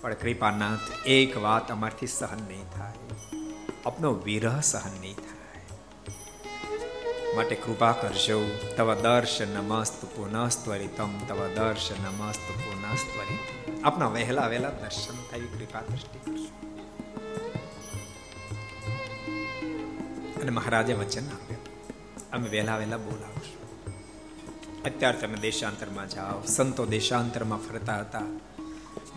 [0.00, 2.92] પણ કૃપાનાથ, એક વાત અમારથી સહન નહીં થાય.
[3.86, 5.36] આપનો વિરહ સહન નહીં થાય.
[7.36, 8.58] માટે કૃપા કરજો.
[8.76, 16.18] તવ દર્શ નમસ્ત પુનસ્ત્વરિતમ તવ દર્શ નમસ્ત પુનસ્ત્વરિત આપના વહેલા વહેલા દર્શન થાય કૃપા દ્રષ્ટિ
[16.18, 16.68] કરજો
[20.40, 21.60] અને મહારાજે વચન આપ્યું.
[22.30, 23.58] અમે વહેલા વહેલા બોલાવશું.
[24.82, 26.42] અત્યારે તમે દેશાંતરમાં જાઓ.
[26.46, 28.22] સંતો દેશાંતરમાં ફરતા હતા.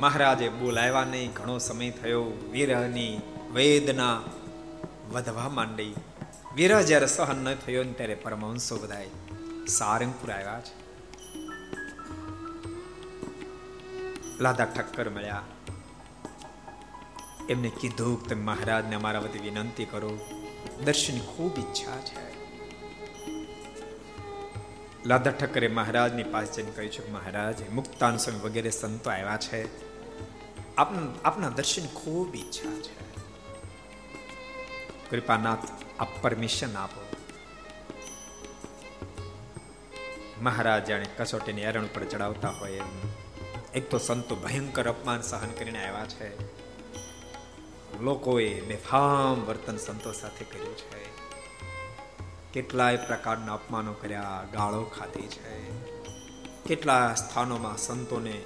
[0.01, 1.31] મહારાજે બોલાવ્યા નહીં.
[1.31, 2.23] ઘણો સમય થયો.
[2.51, 3.21] વિરહની
[3.53, 4.21] વેદના
[5.11, 5.95] વધવા માંડી.
[6.55, 9.09] વિરહ જ્યારે સહન ન થયો ને ત્યારે પરમહંસો બધાય
[9.67, 10.81] સારંગપુર આવ્યા છે
[14.39, 15.41] લાદા ઠક્કર મળ્યા.
[17.49, 20.19] એમને કીધું કે તમે મહારાજને અમારા વતી વિનંતી કરો.
[20.85, 22.31] દર્શનની ખૂબ ઈચ્છા છે.
[25.05, 29.90] લાદા ઠક્કરે મહારાજની પાસે જઈને કહ્યું છે મહારાજ મુક્તાન સ્વામી વગેરે સંતો આવ્યા છે.
[30.77, 33.11] આપના દર્શન ખૂબ ઈચ્છા છે.
[35.09, 35.57] કૃપાનાથ,
[35.99, 37.05] આપ પરમિશન આપો.
[40.41, 42.85] મહારાજ કસોટીની એરણ ઉપર ચડાવતા હોય એમ.
[43.75, 46.51] એક તો સંતો ભયંકર અપમાન સહન કરીને આવ્યા છે.
[48.01, 51.05] લોકોએ બેફામ વર્તન સંતો સાથે કર્યું છે.
[52.53, 55.71] કેટલાય પ્રકારના અપમાનો કર્યા, ગાળો ખાધી છે.
[56.63, 58.41] કેટલા સ્થાનોમાં સંતોને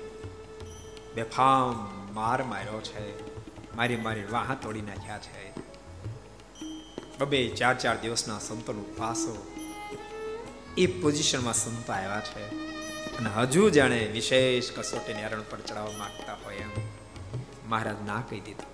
[1.16, 3.36] બેફામ માર માર્યો છે.
[3.76, 5.54] મારી મારી વાહ તોડી નાખ્યા છે.
[7.20, 9.56] બબે ચાર ચાર દિવસના સંતોનો પાસો.
[10.78, 12.50] એ પોઝિશનમાં સંતો આવ્યા છે.
[13.18, 16.70] અને હજુ જાણે વિશેષ કસોટીને હરણ પર ચડાવવા માંગતા હોય એમ
[17.70, 18.72] મહારાજ ના કહી દીધું.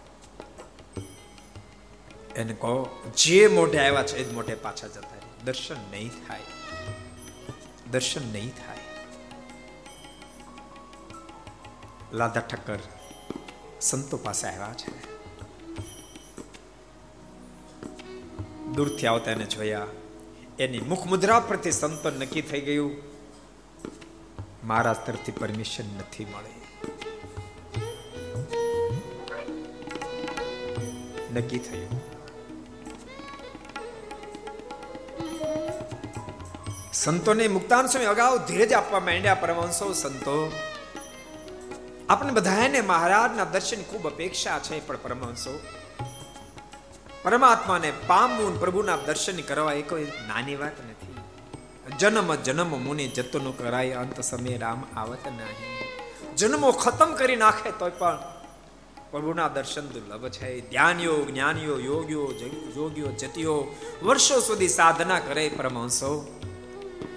[2.33, 6.39] એને કહો, જે મોઢે આવ્યા છે એ જ મોઢે પાછા જતા દર્શન નહીં થાય.
[7.91, 8.77] દર્શન નહીં થાય.
[12.13, 12.79] લાદા ઠક્કર
[13.81, 15.11] સંતો પાસે આવ્યા છે.
[18.65, 19.87] દૂરથી આવતા એને જોયા.
[20.59, 22.95] એની મુખ મુદ્રા પરથી સંતો નક્કી થઈ ગયું.
[24.63, 26.61] મહારાજ તરફથી પરમિશન નથી મળી.
[31.33, 32.01] નક્કી થયું.
[36.93, 40.51] સંતોને મુક્તાન સ્વામી અગાઉ ધીરજ આપવા માંડ્યા પરમહંસો, સંતો.
[42.11, 45.59] આપણે બધાને મહારાજના દર્શન ખૂબ અપેક્ષા છે, પણ પરમહંસો,
[47.23, 51.15] પરમાત્માને પામવું પ્રભુના દર્શન કરવા એ કોઈ નાની વાત નથી.
[51.99, 56.35] જન્મ જન્મ મુનિ જતનો કરાય, અંત સમય રામ આવત નહીં.
[56.35, 58.19] જન્મો ખતમ કરી નાખે તોય પણ
[59.11, 60.69] પ્રભુના દર્શન દુર્લભ છે.
[60.69, 62.27] ધ્યાન યોગ જ્ઞાન જ્ઞાનીઓ યોગ્યો
[62.77, 66.39] યોગ્યો જતીઓ વર્ષો સુધી સાધના કરે પરમહંસો,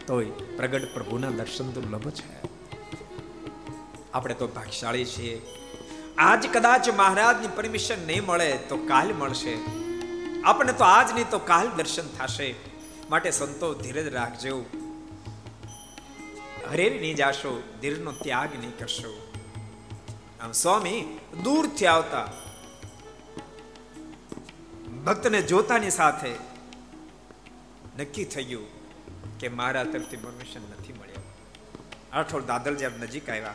[0.07, 2.54] તોય પ્રગટ પ્રભુના દર્શન દુર્લભ છે.
[4.15, 5.43] આપણે તો ભાગશાળી છીએ.
[6.19, 9.59] આજ કદાચ મહારાજની પરમિશન નહીં મળે તો કાલ મળશે.
[10.45, 12.55] આપણે તો આજ નહીં તો કાલ દર્શન થશે.
[13.11, 14.67] માટે સંતો ધીરજ રાખજો.
[16.71, 19.31] હરેરી નહીં જાશો ધીરજનો ત્યાગ નહીં કરશો.
[20.41, 22.33] આમ સ્વામી દૂરથી આવતા
[25.05, 26.35] ભક્તને જોતાની સાથે
[27.99, 28.67] નક્કી થઈ ગયું
[29.39, 31.23] કે મારા તરફથી પરમિશન નથી મળ્યો.
[32.13, 33.55] આઠોળ દાદલ જ્યારે નજીક આવ્યા.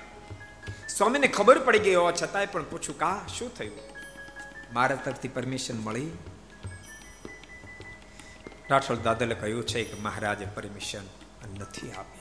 [0.98, 3.26] સ્વામીને ખબર પડી ગઈ હોવા છતાંય પણ પૂછું, કા?
[3.38, 3.78] શું થયું?
[4.74, 6.12] મારા તરફથી પરમિશન મળી.
[8.70, 11.04] રાઠોડ દાદલે કહ્યું છે કે મહારાજે પરમિશન
[11.60, 12.20] નથી આપી.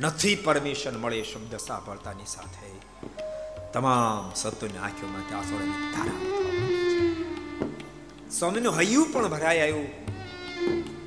[0.00, 2.70] નથી પરમિશન મળી શબ્દ સાંભળતાની સાથે
[3.72, 6.18] તમામ સત્વની આંખોમાંથી આસોડાની ધારા
[8.30, 9.86] સ્વામીનું હૈયું પણ ભરાઈ આવ્યું.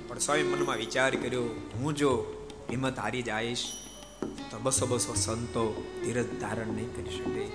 [0.08, 1.44] પણ સ્વામી મનમાં વિચાર કર્યો,
[1.76, 2.12] હું જો
[2.70, 3.74] હિંમત હારી જઈશ
[4.36, 7.52] તો બસો બસો સંતો ધીરજ ધારણ નહીં કરી શકે.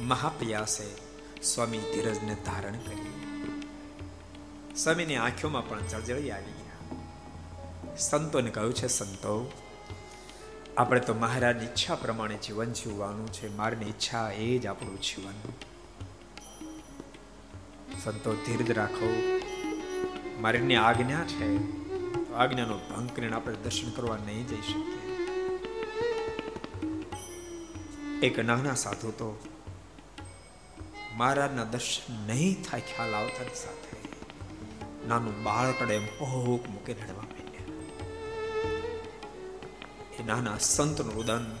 [0.00, 0.84] મહાપ્રયાસે
[1.42, 3.10] સ્વામી ધીરજને ધારણ કરી.
[4.76, 6.96] સ્વામીની આંખોમાં પણ જળજળી આવી ગયા.
[7.96, 9.52] સંતોને કહ્યું છે, સંતો,
[10.76, 13.56] આપણે તો મહારાજની ઈચ્છા પ્રમાણે જીવન જીવવાનું છે.
[13.56, 15.34] મારની ઈચ્છા એ જ આપણું જીવન.
[18.04, 19.38] સંતો ધીરજ રાખો.
[20.40, 21.80] મારીની આજ્ઞા છે.
[22.34, 24.89] આજ્ઞાનો ભંગ કરીને આપણે દર્શન કરવા નહીં જઈ શકીએ.
[28.22, 29.48] એક નાના સાધુ તો
[31.12, 33.96] મહારાજના દર્શન નહીં થાય, ખ્યાલ આવતાની સાથે
[35.08, 37.64] નાનું બાળકડે એમ હોક મૂકે રડવા માંડ્યા.
[40.18, 41.56] એ નાના સંતનું રુદન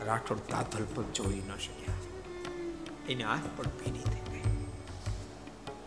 [0.00, 1.94] રાઠોડ તાથલ પર જોઈ ન શક્યા.
[3.08, 4.66] એની આંખ પણ ભીની થઈ ગઈ.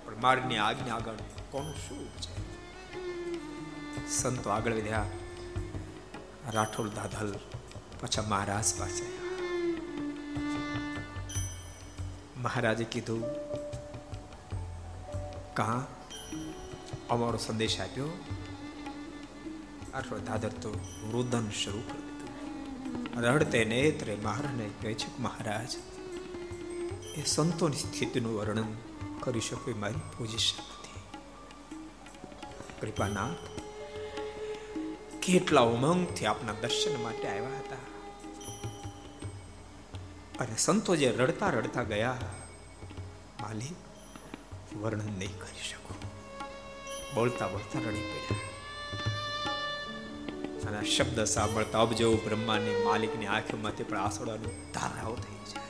[0.05, 1.13] પણ મારની આજ્ઞા આગળ
[1.51, 2.35] કોણ શું છે?
[4.09, 5.05] સંતો આગળ વધ્યા.
[6.51, 7.39] રાઠોડ દાધલ
[7.99, 9.22] પાછા મહારાજ પાસે
[12.43, 13.23] મહારાજે કીધું
[15.53, 15.81] કહા
[17.09, 18.09] અમારો સંદેશ આપ્યો.
[19.93, 20.71] આટલો દાદર તો
[21.11, 23.23] રુદન શરૂ કરી દીધું.
[23.23, 25.71] રડતે નેત્રે મહારાજને કહે છે મહારાજ,
[27.17, 28.69] એ સંતોની સ્થિતિનું વર્ણન
[29.19, 31.01] કરી શકું મારી પોઝિશન નથી
[32.81, 33.43] કૃપાનાથ,
[35.21, 37.83] કેટલા ઉમંગથી આપના દર્શન માટે આવ્યા હતા.
[40.39, 42.17] અને સંતો જે રડતા રડતા ગયા
[43.41, 43.75] માલી
[44.81, 45.95] વર્ણન નહીં કરી શકું.
[47.15, 48.39] બોલતા બોલતા રડી પડ્યા.
[50.69, 55.63] અને શબ્દ સાંભળતા અબજો બ્રહ્માની માલિકની આંખમાંથી પણ આસોડાનું ધારાઓ થઈ જાય.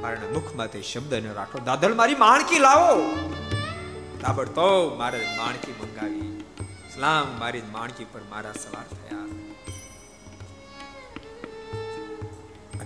[0.00, 1.58] મારા મુખમાંથી શબ્દને રાખો.
[1.58, 3.16] દાદલ, મારી માણકી લાવો.
[4.22, 6.44] તાબડતો મારે માણકી મંગાવી.
[6.94, 9.23] સલામ, મારી માણકી પર મારા સવાર થયા.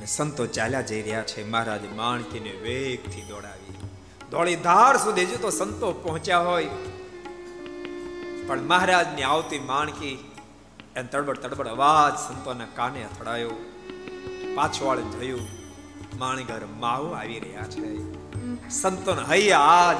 [0.08, 1.50] સંતો ચાલ્યા જઈ રહ્યા છે.
[1.50, 3.74] મહારાજ માણકીને વેગથી દોડાવી.
[4.30, 6.68] દોડી ધાર સુધી જો તો સંતો પહોંચ્યા હોય.
[8.46, 10.32] પણ મહારાજની આવતી માણકી
[10.96, 13.50] એને તડબડ તડબડ અવાજ સંતોના કાને અથડાયો.
[14.54, 15.48] પાછવાળ જોયું
[16.18, 18.12] માણગર માહુ આવી રહ્યા છે.
[18.68, 19.96] સંતોને હૈયા આજ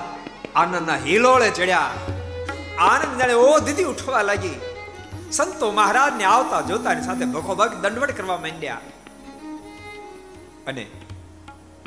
[0.54, 1.90] આનંદના હિલોળે ચડ્યા.
[2.78, 4.61] આનંદ જાણે ઓ દીદી ઉઠવા લાગી.
[5.32, 8.80] સંતો મહારાજને આવતા જોતાની સાથે ભખોભગ દંડવટ કરવા માંડ્યા.
[10.69, 10.87] અને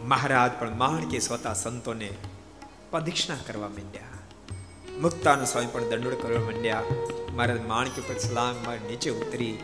[0.04, 2.10] મહારાજ પણ માણકે સ્વતા સંતોને
[2.92, 4.02] પ્રદક્ષિણા કરવા માંડ્યા.
[5.00, 6.84] મુક્તાન સ્વામી પણ દંડોળ કરવા માંડ્યા.
[7.34, 9.58] મહારાજ માણકી પર સલામ મારી નીચે ઉતરી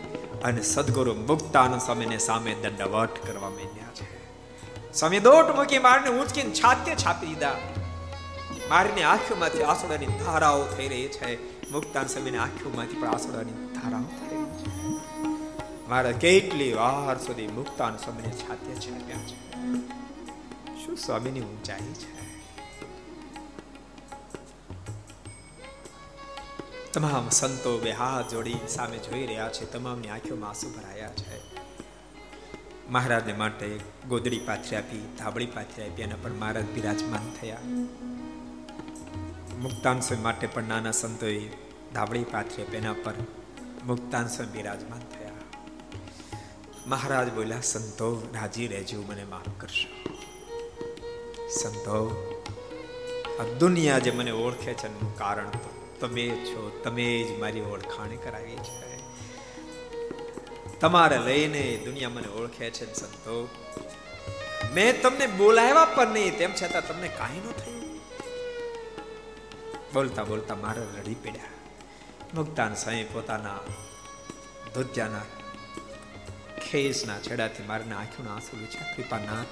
[0.43, 4.07] અને સદગુરુ મુક્તાનો સ્વામીને સામે દંડવટ કરવા માંડ્યા છે.
[4.93, 7.55] સ્વામી દોટ મૂકી મારને ઊંચકીને છાતે છાપી દીધા.
[8.69, 11.57] મારીની આંખોમાંથી આસોડાની ધારાઓ થઈ રહી છે.
[11.71, 15.46] મુક્તાન સ્વામીની આંખોમાંથી પણ આસોડાની ધારાઓ થઈ રહી છે.
[15.87, 19.15] મારા કેટલી વાર સુધી મુક્તાન સ્વામીને છાતે છે
[20.85, 22.17] શું સ્વામીની ઊંચાઈ છે?
[26.93, 29.71] તમામ સંતો બે હાથ જોડી સામે જોઈ રહ્યા છે.
[29.71, 31.41] તમામની આંખોમાં આંસુ ભરાયા છે.
[32.89, 33.79] મહારાજને માટે
[34.09, 37.57] ગોદડી પાથરી આપી, ધાબળી પાથરી આપી એના પર મહારાજ બિરાજમાન થયા.
[39.57, 41.49] મુક્તાન સ્વામી માટે પણ નાના સંતોએ
[41.93, 43.13] ધાબળી પાથરી આપી એના પર
[43.85, 44.99] મુક્તાન સ્વામી બિરાજમાન
[46.87, 50.13] મહારાજ બોલ્યા સંતો રાજી રહેજો, મને માફ કરશો.
[51.49, 51.99] સંતો
[53.39, 58.15] આ દુનિયા જે મને ઓળખે છે એનું કારણ તો તમે છો, તમે જ મારી ઓળખાણ
[58.15, 58.97] કરાવી છે.
[60.79, 63.49] તમારે લઈને દુનિયા મને ઓળખે છે સંતો
[64.73, 67.99] મેં તમને બોલાવ્યા પણ નહીં, તેમ છતાં તમને કાંઈ ન થયું.
[69.93, 71.43] બોલતા બોલતા મારે રડી પડ્યા.
[72.33, 73.59] મુક્તાન સાંઈ પોતાના
[74.73, 75.21] ધોત્યાના
[76.57, 79.45] ખેસના છેડાથી મારને આંખોના આંસુ છે કૃપાનાથ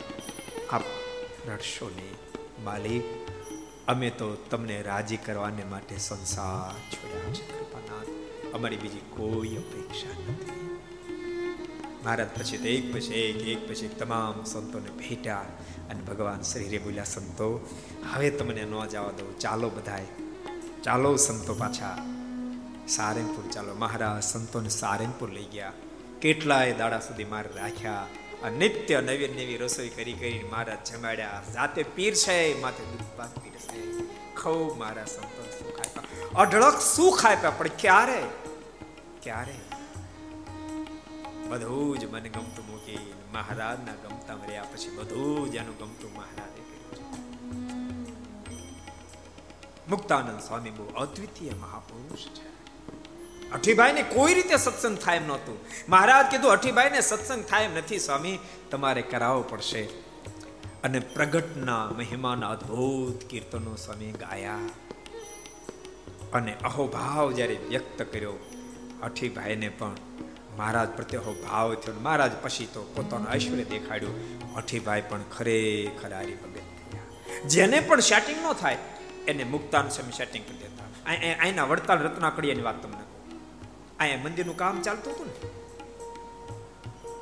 [0.74, 0.82] આપ
[1.48, 2.16] રડશો નહીં
[2.64, 3.04] માલિક.
[3.88, 8.08] અમે તો તમને રાજી કરવાને માટે સંસાર છોડ્યા છે કૃપાનાથ
[8.54, 10.80] અમારી બીજી કોઈ અપેક્ષા નથી.
[12.06, 15.46] મહારાજ પછી તો એક પછી એક એક પછી તમામ સંતોને ભેટ્યા
[15.90, 17.70] અને ભગવાન શ્રીરે બોલ્યા, સંતો,
[18.14, 19.40] હવે તમને ન જવા દઉં.
[19.40, 20.06] ચાલો બધાય.
[20.84, 21.98] ચાલો સંતો પાછા.
[22.88, 23.74] સારંગપુર ચાલો.
[23.74, 25.74] મહારાજ સંતોને સારંગપુર લઈ ગયા.
[26.26, 28.08] કેટલાય દાડા સુધી મારે રાખ્યા.
[28.44, 31.44] અને નિત્ય નવી નવી રસોઈ કરી કરી મહારાજ જમાડ્યા.
[31.54, 34.04] જાતે પીર છે માથે દૂધ પાક પીરસે.
[34.36, 38.24] ખૂબ મારા સંતો સુખ આપ્યા અઢળક સુખ આપ્યા પણ ક્યારે?
[39.24, 39.56] ક્યારે?
[41.48, 46.64] બધું જ મને ગમતું મૂકી મહારાજના ગમતા મર્યા પછી બધું જ એનું ગમતું મહારાજે
[49.90, 52.55] મુક્તાનંદ સ્વામી બહુ અદ્વિતીય મહાપુરુષ છે.
[53.56, 55.58] અઠીભાઈને કોઈ રીતે સત્સંગ થાય એમ નહોતું.
[55.90, 58.40] મહારાજ કીધું, અઠીભાઈને સત્સંગ થાય એમ નથી, સ્વામી.
[58.72, 59.84] તમારે કરાવવો પડશે.
[60.84, 64.58] અને પ્રગટના મહિમાના અદ્ભુત કીર્તનો સ્વામી ગાયા.
[66.34, 68.34] અને અહોભાવ જ્યારે વ્યક્ત કર્યો,
[69.04, 69.96] અઠીભાઈને પણ
[70.58, 74.14] મહારાજ પ્રત્યે અહોભાવ થયો મહારાજ પછી તો પોતાનું ઐશ્વર્ય દેખાડ્યું.
[74.56, 78.78] અઠીભાઈ પણ ખરેખર આરી ભગત જેને પણ સેટિંગ ન થાય,
[79.28, 80.86] એને મુક્તાન સ્વામી સેટિંગ કરી દેતા.
[81.44, 83.05] અહીંના વડતાલ રત્નાકડીયાની વાત તમને
[84.00, 85.34] અહીંયા મંદિરનું કામ ચાલતું હતું ને?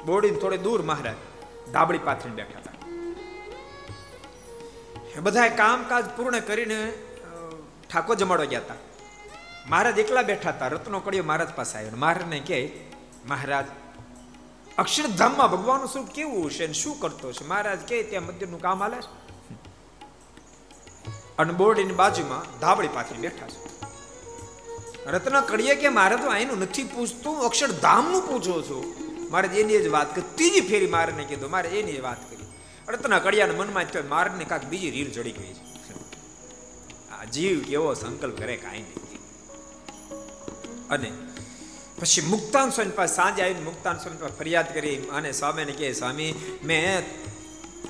[0.06, 1.16] બોડીને થોડે દૂર મહારાજ,
[1.72, 2.74] ધાબળી પાથરીને બેઠા હતા.
[5.22, 6.94] બધા કામકાજ પૂર્ણ કરીને
[7.92, 8.76] ઠાકોર જમાડવા ગયા હતા.
[9.70, 11.92] મહારાજ એકલા બેઠા હતા, રત્નો કડીઓ મહારાજ પાસે આવ્યો.
[11.96, 12.72] મહારાજને કહે,
[13.26, 13.66] મહારાજ,
[14.78, 18.98] અક્ષરધામમાં ભગવાનનું સ્વરૂપ કેવું હશે અને શું કરતો હશે મહારાજ કહે, ત્યાં મંદિરનું કામ હાલે
[18.98, 19.12] છે.
[21.38, 23.73] અને બોર્ડની બાજુમાં ધાબળી પાથરી બેઠા છે.
[25.06, 28.96] રત્ન કડીએ કે મારે તો અહીંનું નથી પૂછતું અક્ષરધામનું પૂછો છો.
[29.30, 32.46] મારે એની જ વાત કરી, ત્રીજી ફેરી મારને કીધું, મારે એની વાત કરી.
[32.90, 35.74] રત્ન કડિયાના મનમાં થયો મારને કાંક બીજી રીલ જડી ગઈ છે.
[37.12, 39.14] આ જીવ કેવો સંકલ્પ કરે કાંઈ નહીં.
[40.90, 41.12] અને
[42.00, 46.58] પછી મુક્તાન સ્વામી પાસે સાંજે આવીને મુક્તાન સ્વામી પાસે ફરિયાદ કરી અને સ્વામીને કહે, સ્વામી,
[46.64, 47.04] મેં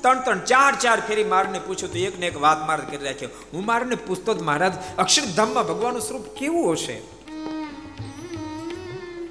[0.02, 3.64] ત્રણ ત્રણ, ચાર ચાર ફેરી મારને પૂછ્યું તો એકને એક વાત મારે કરી રાખ્યો હું
[3.66, 6.98] મારને પૂછતો જ મહારાજ, અક્ષરધામમાં ભગવાનનું સ્વરૂપ કેવું હશે?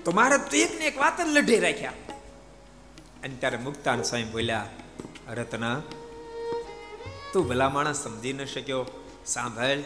[0.05, 1.99] તો મહારાજ તો એક ને એક વાત જ લઢી રાખ્યા.
[3.25, 4.67] અને ત્યારે મુક્તાન સ્વામી બોલ્યા
[5.39, 5.77] રત્ના
[7.33, 8.83] તું ભલા માણસ સમજી ન શક્યો.
[9.27, 9.83] સાંભળ,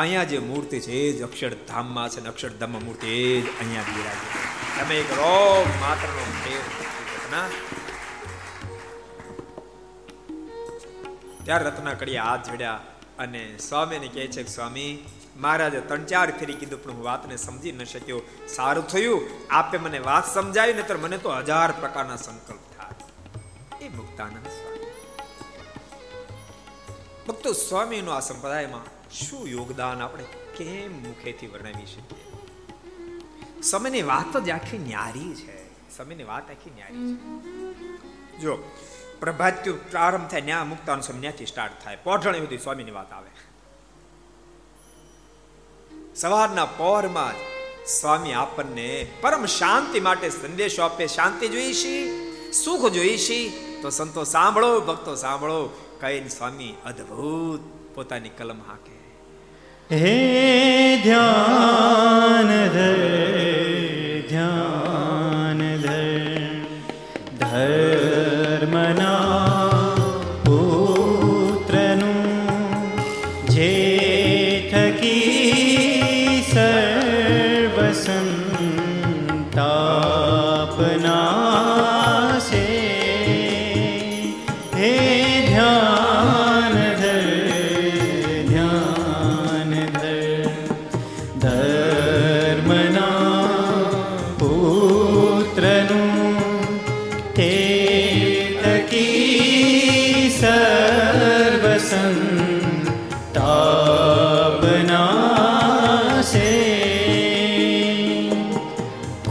[0.00, 4.26] અહીંયા જે મૂર્તિ છે એ જ અક્ષરધામમાં છે ને અક્ષરધામમાં મૂર્તિ એ જ અહીંયા બિરાજે
[4.76, 6.62] તમે એક રોગ માત્રનો ફેર
[7.16, 7.46] રત્ના
[11.44, 12.80] ત્યારે રત્નાકડીએ હાથ જોડ્યા
[13.18, 15.04] અને સ્વામીને કહે છે, સ્વામી,
[15.36, 18.20] મહારાજે ત્રણ ચાર ફેરી કીધું, પણ હું વાતને સમજી ન શક્યો.
[18.48, 19.30] સારું થયું.
[19.50, 23.84] આપે મને વાત સમજાવી નતર મને તો હજાર પ્રકારના સંકલ્પ થાય.
[23.84, 24.46] એ મુક્તાનંદ
[27.28, 30.24] ભક્તો, સ્વામીનો આ સંપ્રદાયમાં શું યોગદાન આપણે
[30.56, 32.24] કેમ મુખેથી વર્ણવી શકીએ?
[33.62, 35.62] સમયની વાત જ આખી ન્યારી છે.
[35.96, 37.42] સમયની વાત આખી ન્યારી છે.
[38.38, 38.58] જો
[39.22, 41.96] પ્રભાત્યુ પ્રારંભ થાય, ન્યા મુક્તાન સમયથી સ્ટાર્ટ થાય.
[41.96, 43.30] પોઢણ સુધી સ્વામીની વાત આવે.
[46.14, 47.32] સવારના પોરમાં
[47.86, 51.06] સ્વામી આપણને પરમ શાંતિ માટે સંદેશો આપે.
[51.06, 51.72] શાંતિ જોઈએ
[52.52, 53.48] સુખ જોઈએ
[53.82, 55.86] તો સંતો સાંભળો, ભક્તો સાંભળો.
[56.00, 57.60] કહીને સ્વામી અદ્ભુત
[57.94, 58.98] પોતાની કલમ હાકે.
[59.96, 63.41] હે ધ્યાન ધર.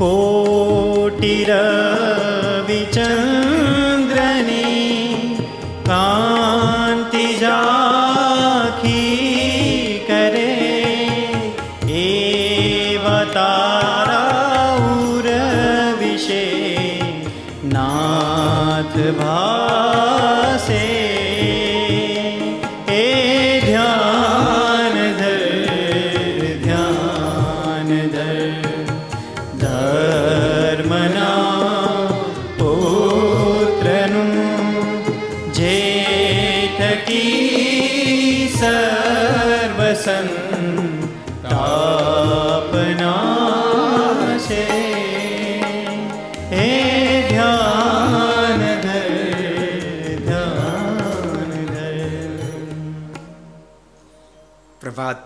[0.02, 1.36] કોટિ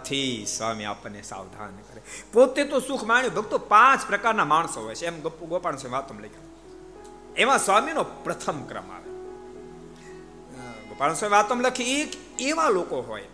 [0.06, 2.02] પ્રભાતથી સ્વામી આપણને સાવધાન કરે.
[2.34, 5.06] પોતે તો સુખ માણ્યું, ભક્તો પાંચ પ્રકારના માણસો હોય છે.
[5.06, 7.36] એમ ગપુ, ગોપાલ છે વાતમ લખ્યું.
[7.36, 9.10] એમાં સ્વામીનો પ્રથમ ક્રમ આવે.
[10.90, 13.28] ગોપાલ સ્વામી વાતમ લખી, એક એવા લોકો હોય,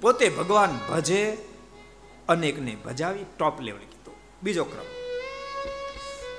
[0.00, 1.48] પોતે ભગવાન ભજે,
[2.28, 4.14] અનેકને ભજાવી ટોપ લેવલ કીધું.
[4.42, 4.84] બીજો ક્રમ.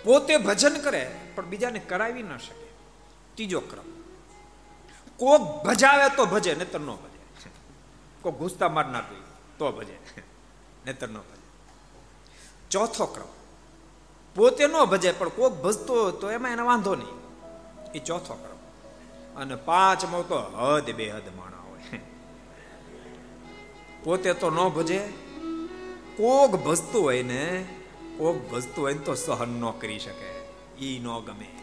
[0.04, 2.68] પોતે ભજન કરે, પણ બીજાને કરાવી ન શકે.
[3.36, 4.02] ત્રીજો ક્રમ.
[5.18, 7.50] કોક ભજાવે તો ભજે, નહીતર ન ભજે.
[8.22, 9.23] કોક ઘૂસતા માર નાખવી
[9.64, 9.99] તો ભજે.
[10.86, 11.70] નહીતર ન ભજે.
[12.70, 13.26] ચોથો ક્રમ.
[14.36, 17.22] પોતે ન ભજે, પણ કોક ભજતો તો એમાં એને વાંધો નહીં.
[17.91, 18.57] એ ચોથો ક્રમ.
[19.41, 21.97] અને પાંચમો તો હદ બેહદ માણા હોય.
[24.03, 25.14] પોતે તો ન ભજે.
[26.18, 27.68] કોક ભજતું હોય ને,
[28.18, 30.47] કોક ભજતું હોય ને તો સહન ન કરી શકે.
[30.86, 31.59] ઈ ન ગમે.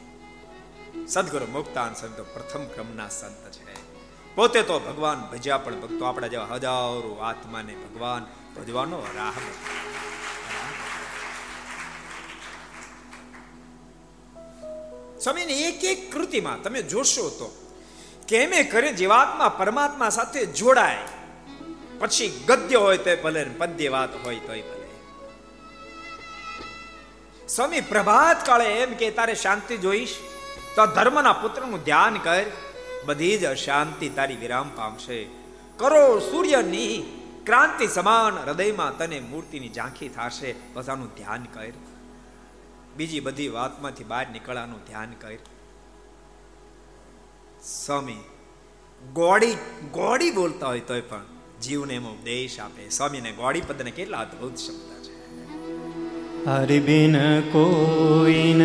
[1.06, 3.79] સદગુરુ મુક્તાન સંતો પ્રથમ ક્રમના સંત છે.
[4.40, 8.22] પોતે તો ભગવાન ભજ્યા, પણ ભક્તો આપણા જેવા હજારો આત્માને ભગવાન
[8.56, 9.34] ભજવાનો રાહ.
[15.20, 17.48] સ્વામીની એક એક કૃતિમાં તમે જોશો તો
[18.28, 21.04] કેમે કરે જીવાત્મા પરમાત્મા સાથે જોડાય
[21.98, 24.88] પછી ગદ્ય હોય તો ભલે પદ્ય વાત હોય તોય ભલે
[27.48, 30.16] સ્વામી પ્રભાત કાળે એમ કે, તારે શાંતિ જોઈશ,
[30.76, 32.48] તો ધર્મના પુત્રનું ધ્યાન કર
[33.04, 35.24] બધી જ અશાંતિ તારી વિરામ પામશે.
[35.76, 40.54] કરો સૂર્યની ક્રાંતિ સમાન હૃદયમાં તને મૂર્તિની ઝાંખી થશે.
[40.74, 41.72] બધાનું ધ્યાન કર.
[42.96, 45.34] બીજી બધી વાતમાંથી બહાર નીકળવાનું ધ્યાન કર.
[47.62, 48.16] સ્વામી
[49.12, 49.54] ગોડી
[49.92, 51.24] ગોડી બોલતા હોય તોય પણ
[51.62, 52.88] જીવને એમ ઉપદેશ આપે.
[52.88, 55.10] સ્વામીને ગોડી પદને કેટલા અદ્ભુત શબ્દ છે.
[56.44, 58.62] હરિબિન કોઈન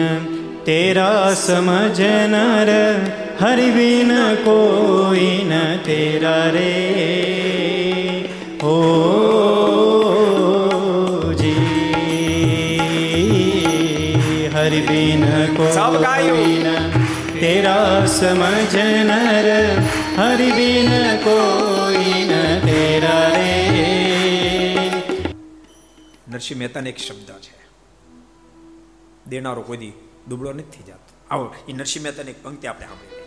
[0.66, 1.98] तेरा समझ
[2.32, 2.70] नर
[3.40, 4.10] हरि बिन
[4.44, 5.52] कोई न
[5.86, 6.74] तेरा रे
[8.62, 8.76] हो
[11.40, 11.54] जी
[14.56, 15.24] हरि बिन
[15.76, 16.68] सब गायो। कोई न
[17.40, 17.78] तेरा
[18.18, 18.72] समझ
[19.10, 19.48] नर
[20.18, 20.90] हरि बिन
[21.26, 22.32] कोई न
[22.66, 23.48] तेरा रे
[26.32, 27.56] નરસિંહ મહેતાને એક શબ્દ છે
[29.28, 29.94] દેનારો કોઈ દી
[30.27, 31.13] દુબળો નથી જતો.
[31.31, 33.23] આવો, એ નરસિંહ મહેતાની પંક્તિ આપણે સાંભળી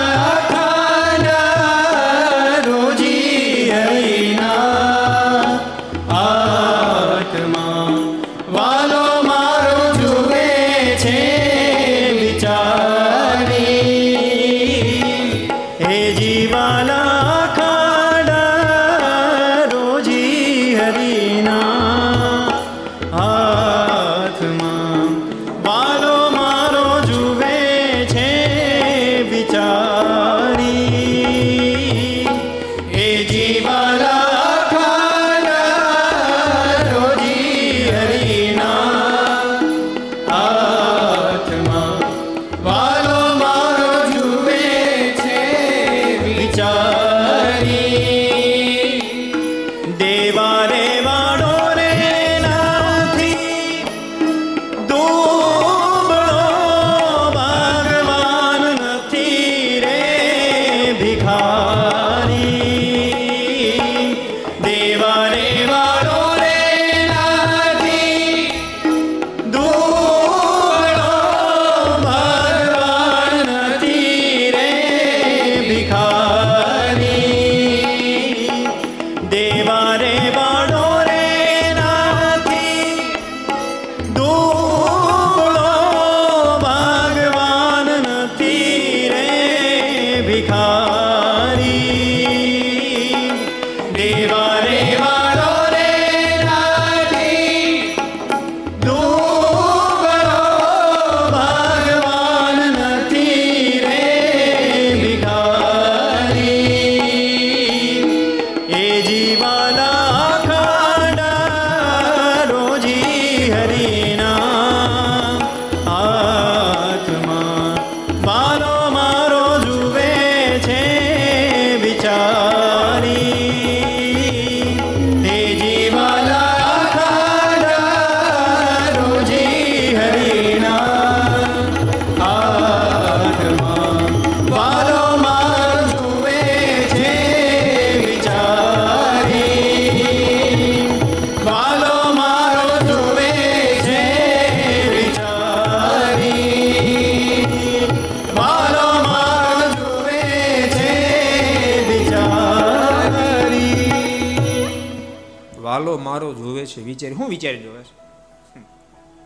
[156.68, 157.94] છે, વિચારી હું વિચારી જોવે છે.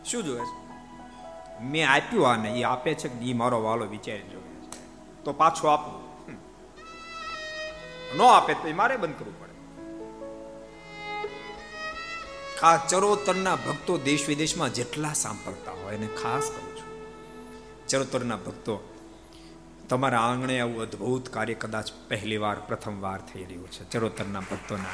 [0.04, 0.62] શું જોવે છે?
[1.62, 4.80] મેં આપ્યું આને, એ આપે છે એ મારો વાલો વિચારી જોવે છે.
[5.24, 6.02] તો પાછું આપવું
[8.16, 9.52] ન આપે તો મારે બંધ કરવું પડે.
[12.62, 16.90] આ ચરોતરના ભક્તો દેશ વિદેશમાં જેટલા સાંભળતા હોય, એને ખાસ કહું છું.
[17.88, 18.74] ચરોતરના ભક્તો,
[19.88, 24.92] તમારા આંગણે આવું અદ્ભુત કાર્ય કદાચ પહેલી વાર, પ્રથમ વાર થઈ રહ્યું છે, ચરોતરના ભક્તોના.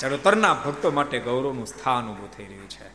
[0.00, 2.88] ચરોતરના ભક્તો માટે ગૌરવનું સ્થાન ઊભું થઈ રહ્યું છે.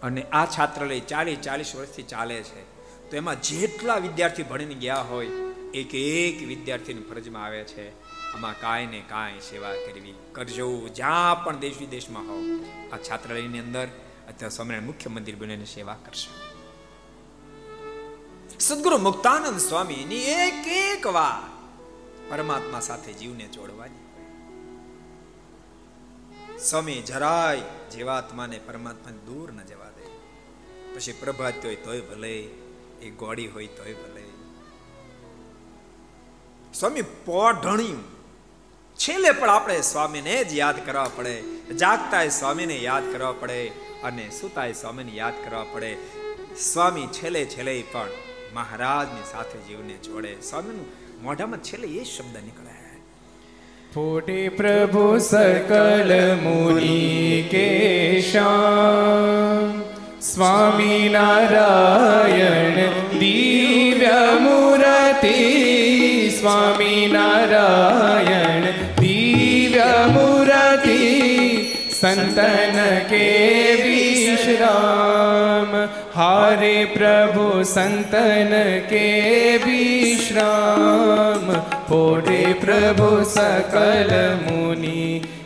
[0.00, 2.62] અને આ છાત્રાલય ચાલીસ ચાલીસ વર્ષથી ચાલે છે.
[3.10, 5.26] તો એમાં જેટલા વિદ્યાર્થી ભણીને ગયા હોય,
[5.74, 7.90] એક એક વિદ્યાર્થીની ફરજમાં આવે છે.
[8.34, 10.14] આમાં કાંઈ ને કાંઈ સેવા કરવી.
[10.32, 13.86] કરજો, જ્યાં પણ દેશ વિદેશમાં હોવ, આ છાત્રાલયની અંદર
[14.28, 16.58] અત્યારે સ્વામિનારાયણ મુખ્ય મંદિર બનીને સેવા કરશે.
[18.58, 21.50] સદગુરુ મુક્તાનંદ સ્વામીની એક એક વાર
[22.30, 23.99] પરમાત્મા સાથે જીવને જોડવાની.
[26.64, 30.06] સ્વામી જરાય જીવાત્માને પરમાત્માને દૂર ન જવા દે.
[30.94, 32.40] પછી પ્રભાત હોય તોય ભલે,
[33.02, 34.22] એ ગોળી હોય તોય ભલે.
[36.74, 38.02] સ્વામી પોઢણ્યું
[38.96, 41.42] છેલ્લે પણ આપણે સ્વામીને જ યાદ કરવા પડે.
[41.76, 43.68] જાગતા સ્વામીને યાદ કરવા પડે
[44.04, 45.96] અને સુતા સ્વામીને યાદ કરવા પડે.
[46.60, 48.08] સ્વામી છેલ્લે છેલ્લે પણ
[48.52, 50.40] મહારાજની સાથે જીવને જોડે.
[50.40, 50.86] સ્વામીનું
[51.22, 52.79] મોઢામાં છેલ્લે એ શબ્દ નીકળે.
[55.20, 56.10] સકલ
[56.42, 58.44] મુનિ કેશા
[60.20, 62.78] સ્વામી નારાયણ
[63.18, 65.32] દિવ્ય મૂર્તિ
[66.36, 68.68] સ્વામી નારાયણ
[69.00, 71.02] દિવ્ય મૂર્તિ
[71.90, 72.78] સંતન
[73.08, 73.26] કે
[73.82, 75.76] વિશ્રામ
[76.14, 78.56] હારે પ્રભુ સંતન
[78.88, 79.04] કે
[79.66, 81.46] વિશ્રામ
[81.90, 84.12] પોઢે પ્રભુ સકલ
[84.42, 85.04] મુનિ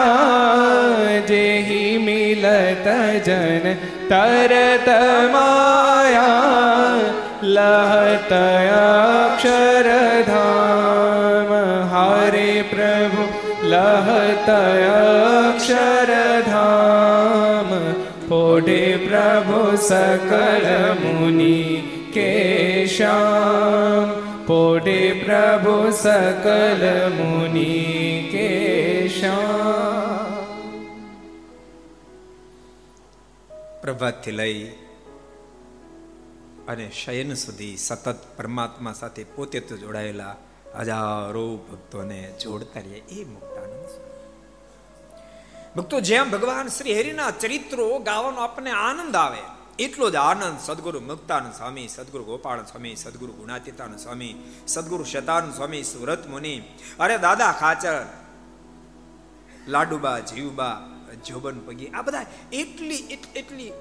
[1.27, 2.87] જેહી મિલત
[3.25, 3.65] જન
[4.07, 4.89] તરત
[11.91, 13.23] હારે પ્રભુ
[13.63, 14.49] લહત
[14.89, 16.43] અક્ષરધામ
[18.27, 20.67] ફોડે પ્રભુ સકલ
[21.01, 21.81] મુનિ
[22.13, 24.07] કેશામ
[24.45, 30.33] પોડે પ્રભુ સકલ મુનિ કેશામ
[33.81, 34.84] પ્રભાતથી લઈ
[36.67, 40.35] અને શયન સુધી સતત પરમાત્મા સાથે પોતે તો જોડાયેલા
[40.79, 43.91] હજારો ભક્તોને જોડતા રહીએ, એ મુક્તાનંદ
[45.75, 49.41] ભક્તો, જેમ ભગવાન શ્રી હરિના ચરિત્રો ગાવાનો આપણને આનંદ આવે,
[49.79, 54.35] એટલો જ આનંદ સદગુરુ મુક્તાનંદ સ્વામી, સદગુરુ ગોપાલ સ્વામી, સદગુરુ ગુણાતીતાનંદ સ્વામી,
[54.67, 56.61] સદગુરુ શતાનંદ સ્વામી, સુરત મુનિ,
[56.99, 58.05] અરે દાદા ખાચર,
[59.67, 60.75] લાડુબા, જીવબા,
[61.27, 63.03] જોબન પગી, આ બધા એટલી
[63.35, 63.71] એટલી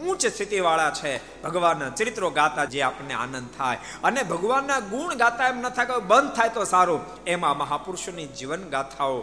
[0.00, 1.42] ઉચ્ચ સ્થિતિવાળા છે.
[1.42, 3.78] ભગવાનના ચરિત્રો ગાતા જે આપણને આનંદ થાય.
[4.04, 7.24] અને ભગવાનના ગુણ ગાતા એમ ન થાય બંધ થાય તો સારું.
[7.24, 9.22] એમાં મહાપુરુષોની જીવન ગાથાઓ,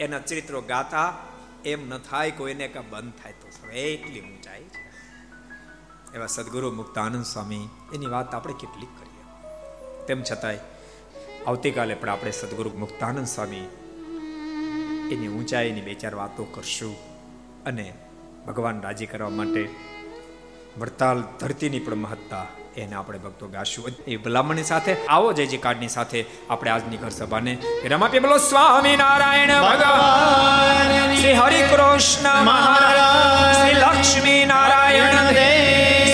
[0.00, 1.14] એના ચરિત્રો ગાતા
[1.64, 3.74] એમ ન થાય કોઈને કે બંધ થાય તો સારું.
[3.74, 4.86] એટલી ઊંચાઈ છે.
[6.14, 9.24] એવા સદગુરુ મુક્તાનંદ સ્વામી, એની વાત આપણે કેટલીક કરીએ.
[10.06, 10.58] તેમ છતાંય,
[11.46, 13.68] આવતીકાલે પણ આપણે સદગુરુ મુક્તાનંદ સ્વામી
[15.12, 16.96] એની ઊંચાઈની બે ચાર વાતો કરશું
[17.64, 17.94] અને
[18.46, 19.95] ભગવાન રાજી કરવા માટે
[20.78, 22.46] વડતાલ ધરતીની પણ મહત્તા
[22.76, 23.90] એને આપણે ભક્તો ગાશું.
[24.06, 29.54] એ ભલામણની સાથે આવો જયજી કાર્ડની સાથે આપણે આજની ઘર સભાને રમાપી બોલો સ્વામી નારાયણ
[29.62, 36.05] ભગવાન શ્રી હરિ કૃષ્ણ મહારાજ શ્રી લક્ષ્મી નારાયણ દેવ.